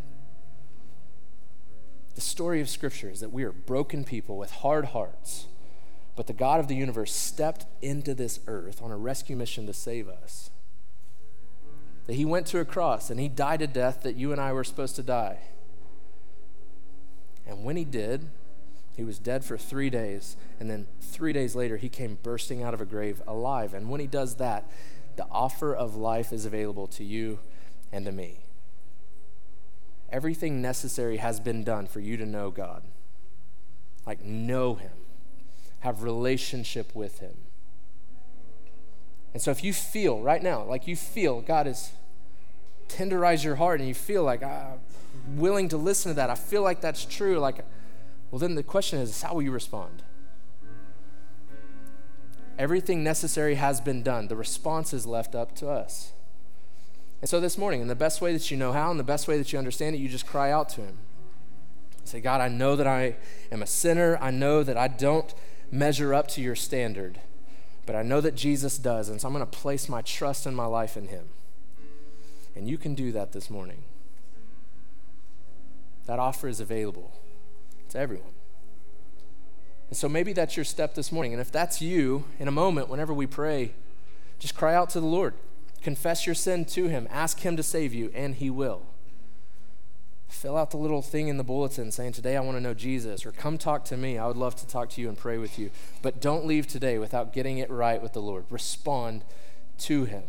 The 2.15 2.21
story 2.21 2.61
of 2.61 2.69
Scripture 2.69 3.09
is 3.09 3.19
that 3.19 3.33
we 3.33 3.43
are 3.43 3.51
broken 3.51 4.05
people 4.05 4.37
with 4.37 4.51
hard 4.51 4.85
hearts, 4.85 5.47
but 6.15 6.27
the 6.27 6.33
God 6.33 6.61
of 6.61 6.69
the 6.69 6.75
universe 6.75 7.13
stepped 7.13 7.65
into 7.81 8.13
this 8.13 8.39
earth 8.47 8.81
on 8.81 8.91
a 8.91 8.97
rescue 8.97 9.35
mission 9.35 9.67
to 9.67 9.73
save 9.73 10.07
us 10.07 10.49
that 12.07 12.15
he 12.15 12.25
went 12.25 12.47
to 12.47 12.59
a 12.59 12.65
cross 12.65 13.09
and 13.09 13.19
he 13.19 13.27
died 13.27 13.61
a 13.61 13.67
death 13.67 14.01
that 14.03 14.15
you 14.15 14.31
and 14.31 14.41
I 14.41 14.53
were 14.53 14.63
supposed 14.63 14.95
to 14.95 15.03
die. 15.03 15.39
And 17.45 17.63
when 17.63 17.77
he 17.77 17.85
did, 17.85 18.29
he 18.95 19.03
was 19.03 19.19
dead 19.19 19.45
for 19.45 19.57
three 19.57 19.89
days. 19.89 20.35
And 20.59 20.69
then 20.69 20.87
three 21.01 21.33
days 21.33 21.55
later, 21.55 21.77
he 21.77 21.89
came 21.89 22.17
bursting 22.23 22.63
out 22.63 22.73
of 22.73 22.81
a 22.81 22.85
grave 22.85 23.21
alive. 23.27 23.73
And 23.73 23.89
when 23.89 24.01
he 24.01 24.07
does 24.07 24.35
that, 24.35 24.69
the 25.17 25.27
offer 25.29 25.73
of 25.73 25.95
life 25.95 26.33
is 26.33 26.45
available 26.45 26.87
to 26.87 27.03
you 27.03 27.39
and 27.91 28.05
to 28.05 28.11
me. 28.11 28.39
Everything 30.09 30.61
necessary 30.61 31.17
has 31.17 31.39
been 31.39 31.63
done 31.63 31.87
for 31.87 31.99
you 31.99 32.15
to 32.17 32.25
know 32.25 32.49
God. 32.49 32.83
Like, 34.05 34.23
know 34.23 34.75
him, 34.75 34.93
have 35.81 36.01
relationship 36.01 36.95
with 36.95 37.19
him. 37.19 37.35
And 39.37 39.41
so 39.43 39.51
if 39.51 39.63
you 39.63 39.71
feel 39.71 40.19
right 40.19 40.41
now, 40.41 40.63
like 40.63 40.87
you 40.87 40.95
feel 40.95 41.41
God 41.41 41.67
is 41.67 41.91
tenderize 42.87 43.43
your 43.43 43.57
heart 43.57 43.79
and 43.79 43.87
you 43.87 43.93
feel 43.93 44.23
like 44.23 44.41
I'm 44.41 44.79
willing 45.35 45.69
to 45.69 45.77
listen 45.77 46.09
to 46.09 46.15
that, 46.15 46.31
I 46.31 46.33
feel 46.33 46.63
like 46.63 46.81
that's 46.81 47.05
true, 47.05 47.37
like, 47.37 47.63
well, 48.31 48.39
then 48.39 48.55
the 48.55 48.63
question 48.63 48.97
is, 48.97 49.21
how 49.21 49.35
will 49.35 49.43
you 49.43 49.51
respond? 49.51 50.01
Everything 52.57 53.03
necessary 53.03 53.53
has 53.53 53.79
been 53.79 54.01
done. 54.01 54.27
The 54.27 54.35
response 54.35 54.91
is 54.91 55.05
left 55.05 55.35
up 55.35 55.53
to 55.57 55.69
us. 55.69 56.13
And 57.21 57.29
so 57.29 57.39
this 57.39 57.59
morning, 57.59 57.81
in 57.81 57.89
the 57.89 57.93
best 57.93 58.21
way 58.21 58.33
that 58.33 58.49
you 58.49 58.57
know 58.57 58.73
how, 58.73 58.89
in 58.89 58.97
the 58.97 59.03
best 59.03 59.27
way 59.27 59.37
that 59.37 59.53
you 59.53 59.59
understand 59.59 59.95
it, 59.95 59.99
you 59.99 60.09
just 60.09 60.25
cry 60.25 60.49
out 60.49 60.67
to 60.69 60.81
Him. 60.81 60.97
Say, 62.05 62.21
God, 62.21 62.41
I 62.41 62.47
know 62.47 62.75
that 62.75 62.87
I 62.87 63.17
am 63.51 63.61
a 63.61 63.67
sinner. 63.67 64.17
I 64.19 64.31
know 64.31 64.63
that 64.63 64.77
I 64.77 64.87
don't 64.87 65.31
measure 65.69 66.11
up 66.11 66.27
to 66.29 66.41
your 66.41 66.55
standard 66.55 67.19
but 67.87 67.95
I 67.95 68.03
know 68.03 68.21
that 68.21 68.35
Jesus 68.35 68.77
does, 68.77 69.09
and 69.09 69.19
so 69.19 69.27
I'm 69.27 69.33
going 69.33 69.43
to 69.43 69.57
place 69.57 69.89
my 69.89 70.03
trust 70.03 70.45
and 70.45 70.55
my 70.55 70.65
life 70.65 70.95
in 70.95 71.07
him. 71.07 71.29
And 72.55 72.67
you 72.67 72.77
can 72.77 72.93
do 72.93 73.11
that 73.13 73.31
this 73.31 73.49
morning. 73.49 73.83
That 76.05 76.19
offer 76.19 76.47
is 76.47 76.59
available 76.59 77.11
to 77.89 77.97
everyone. 77.97 78.33
And 79.89 79.97
so 79.97 80.09
maybe 80.09 80.33
that's 80.33 80.57
your 80.57 80.65
step 80.65 80.95
this 80.95 81.11
morning. 81.11 81.31
And 81.31 81.41
if 81.41 81.51
that's 81.51 81.81
you, 81.81 82.25
in 82.39 82.47
a 82.47 82.51
moment, 82.51 82.89
whenever 82.89 83.13
we 83.13 83.25
pray, 83.25 83.71
just 84.37 84.53
cry 84.53 84.75
out 84.75 84.89
to 84.91 84.99
the 84.99 85.07
Lord. 85.07 85.33
Confess 85.81 86.25
your 86.25 86.35
sin 86.35 86.65
to 86.65 86.87
him. 86.89 87.07
Ask 87.09 87.39
him 87.39 87.55
to 87.55 87.63
save 87.63 87.93
you, 87.93 88.11
and 88.13 88.35
he 88.35 88.49
will 88.49 88.81
fill 90.27 90.57
out 90.57 90.71
the 90.71 90.77
little 90.77 91.01
thing 91.01 91.27
in 91.27 91.37
the 91.37 91.43
bulletin 91.43 91.91
saying, 91.91 92.13
Today 92.13 92.35
I 92.35 92.41
want 92.41 92.57
to 92.57 92.61
know 92.61 92.73
Jesus, 92.73 93.25
or 93.25 93.31
come 93.31 93.57
talk 93.57 93.85
to 93.85 93.97
me. 93.97 94.17
I 94.17 94.27
would 94.27 94.37
love 94.37 94.55
to 94.57 94.67
talk 94.67 94.89
to 94.91 95.01
you 95.01 95.09
and 95.09 95.17
pray 95.17 95.37
with 95.37 95.57
you. 95.57 95.71
But 96.01 96.21
don't 96.21 96.45
leave 96.45 96.67
today 96.67 96.97
without 96.97 97.33
getting 97.33 97.57
it 97.57 97.69
right 97.69 98.01
with 98.01 98.13
the 98.13 98.21
Lord. 98.21 98.45
Respond 98.49 99.23
to 99.79 100.05
Him. 100.05 100.23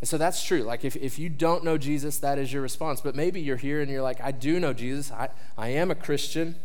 And 0.00 0.08
so 0.08 0.18
that's 0.18 0.44
true. 0.44 0.62
Like, 0.62 0.84
if, 0.84 0.96
if 0.96 1.18
you 1.18 1.28
don't 1.28 1.64
know 1.64 1.78
Jesus, 1.78 2.18
that 2.18 2.38
is 2.38 2.52
your 2.52 2.62
response. 2.62 3.00
But 3.00 3.14
maybe 3.14 3.40
you're 3.40 3.56
here 3.56 3.80
and 3.80 3.90
you're 3.90 4.02
like, 4.02 4.20
I 4.20 4.32
do 4.32 4.60
know 4.60 4.72
Jesus, 4.72 5.10
I, 5.12 5.30
I 5.56 5.68
am 5.68 5.90
a 5.90 5.94
Christian. 5.94 6.56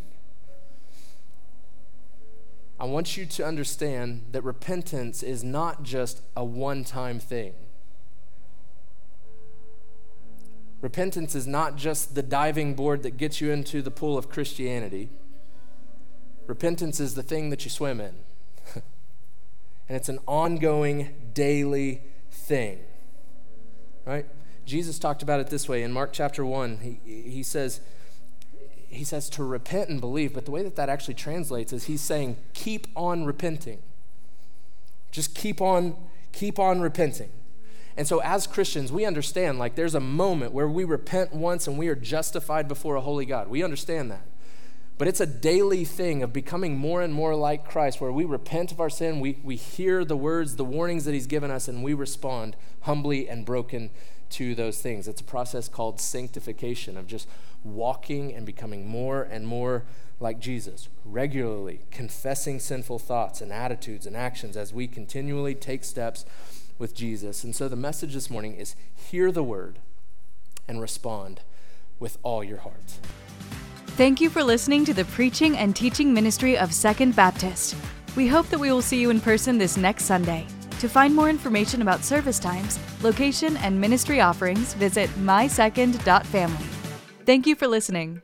I 2.80 2.86
want 2.86 3.18
you 3.18 3.26
to 3.26 3.46
understand 3.46 4.26
that 4.32 4.44
repentance 4.44 5.22
is 5.22 5.44
not 5.44 5.84
just 5.84 6.22
a 6.36 6.44
one 6.46 6.84
time 6.84 7.20
thing. 7.20 7.54
Repentance 10.82 11.36
is 11.36 11.46
not 11.46 11.76
just 11.76 12.16
the 12.16 12.24
diving 12.24 12.74
board 12.74 13.04
that 13.04 13.18
gets 13.18 13.42
you 13.42 13.52
into 13.52 13.82
the 13.82 13.92
pool 13.92 14.18
of 14.18 14.30
Christianity. 14.30 15.10
Repentance 16.48 17.00
is 17.00 17.16
the 17.16 17.24
thing 17.24 17.50
that 17.50 17.66
you 17.66 17.70
swim 17.70 18.00
in. 18.00 18.16
and 18.74 18.84
it's 19.90 20.10
an 20.10 20.20
ongoing, 20.26 21.32
daily 21.34 22.02
thing. 22.32 22.80
Right? 24.06 24.26
Jesus 24.66 25.00
talked 25.00 25.22
about 25.22 25.40
it 25.40 25.48
this 25.48 25.68
way 25.68 25.84
in 25.84 25.92
Mark 25.92 26.12
chapter 26.14 26.46
1. 26.46 26.78
He, 26.78 27.22
he 27.30 27.44
says, 27.44 27.82
he 28.88 29.04
says 29.04 29.30
to 29.32 29.44
repent 29.44 29.90
and 29.90 30.00
believe, 30.00 30.34
but 30.34 30.46
the 30.46 30.52
way 30.52 30.64
that 30.64 30.76
that 30.78 30.90
actually 30.90 31.14
translates 31.14 31.74
is 31.74 31.86
he's 31.86 32.02
saying, 32.02 32.38
keep 32.54 32.88
on 32.96 33.26
repenting. 33.26 33.82
Just 35.12 35.36
keep 35.36 35.60
on, 35.60 35.96
keep 36.32 36.58
on 36.58 36.82
repenting. 36.82 37.30
And 38.00 38.08
so, 38.08 38.22
as 38.22 38.48
Christians, 38.48 38.94
we 38.94 39.04
understand 39.04 39.60
like 39.60 39.76
there's 39.76 39.94
a 39.94 40.00
moment 40.00 40.54
where 40.54 40.70
we 40.70 40.86
repent 40.86 41.34
once 41.34 41.68
and 41.68 41.78
we 41.78 41.90
are 41.90 41.96
justified 41.96 42.70
before 42.70 42.96
a 42.96 43.02
holy 43.02 43.26
God. 43.26 43.50
We 43.50 43.62
understand 43.62 44.10
that. 44.10 44.26
But 44.98 45.10
it's 45.10 45.20
a 45.20 45.26
daily 45.26 45.84
thing 45.84 46.24
of 46.24 46.32
becoming 46.32 46.78
more 46.78 47.02
and 47.02 47.14
more 47.14 47.36
like 47.36 47.68
Christ, 47.68 48.00
where 48.00 48.14
we 48.14 48.24
repent 48.24 48.72
of 48.72 48.80
our 48.80 48.90
sin, 48.90 49.20
we, 49.20 49.40
we 49.44 49.58
hear 49.58 50.06
the 50.06 50.16
words, 50.16 50.56
the 50.56 50.64
warnings 50.64 51.04
that 51.04 51.14
He's 51.14 51.28
given 51.28 51.52
us, 51.52 51.68
and 51.68 51.84
we 51.84 51.94
respond 51.94 52.56
humbly 52.84 53.28
and 53.28 53.46
broken 53.46 53.90
to 54.30 54.56
those 54.56 54.82
things. 54.82 55.10
It's 55.10 55.20
a 55.20 55.26
process 55.26 55.68
called 55.68 56.00
sanctification, 56.00 56.96
of 56.96 57.06
just 57.06 57.28
walking 57.66 58.34
and 58.34 58.46
becoming 58.46 58.88
more 58.88 59.24
and 59.24 59.46
more 59.46 59.84
like 60.22 60.40
Jesus, 60.40 60.88
regularly 61.04 61.82
confessing 61.92 62.62
sinful 62.62 63.00
thoughts 63.00 63.42
and 63.42 63.52
attitudes 63.52 64.06
and 64.06 64.16
actions 64.16 64.56
as 64.56 64.74
we 64.74 64.88
continually 64.88 65.54
take 65.54 65.84
steps 65.84 66.24
with 66.80 66.96
Jesus. 66.96 67.44
And 67.44 67.56
so 67.56 67.68
the 67.68 67.76
message 67.76 68.14
this 68.14 68.30
morning 68.30 68.56
is 68.56 68.76
hear 68.96 69.32
the 69.32 69.44
word 69.44 69.80
and 70.68 70.82
respond 70.82 71.42
with 72.00 72.18
all 72.24 72.44
your 72.44 72.60
heart. 72.60 72.98
Thank 73.98 74.22
you 74.22 74.30
for 74.30 74.44
listening 74.44 74.86
to 74.86 74.94
the 74.94 75.06
preaching 75.06 75.58
and 75.58 75.76
teaching 75.76 76.14
ministry 76.14 76.58
of 76.58 76.74
Second 76.74 77.16
Baptist. 77.16 77.76
We 78.16 78.28
hope 78.28 78.48
that 78.48 78.60
we 78.60 78.72
will 78.72 78.82
see 78.82 79.02
you 79.02 79.10
in 79.10 79.20
person 79.20 79.58
this 79.58 79.78
next 79.78 80.06
Sunday. 80.06 80.48
To 80.80 80.88
find 80.88 81.14
more 81.14 81.30
information 81.30 81.82
about 81.82 82.06
service 82.06 82.40
times, 82.40 82.80
location, 83.04 83.58
and 83.58 83.80
ministry 83.80 84.22
offerings, 84.22 84.74
visit 84.76 85.10
mysecond.family. 85.20 86.66
Thank 87.26 87.46
you 87.46 87.56
for 87.56 87.68
listening. 87.68 88.22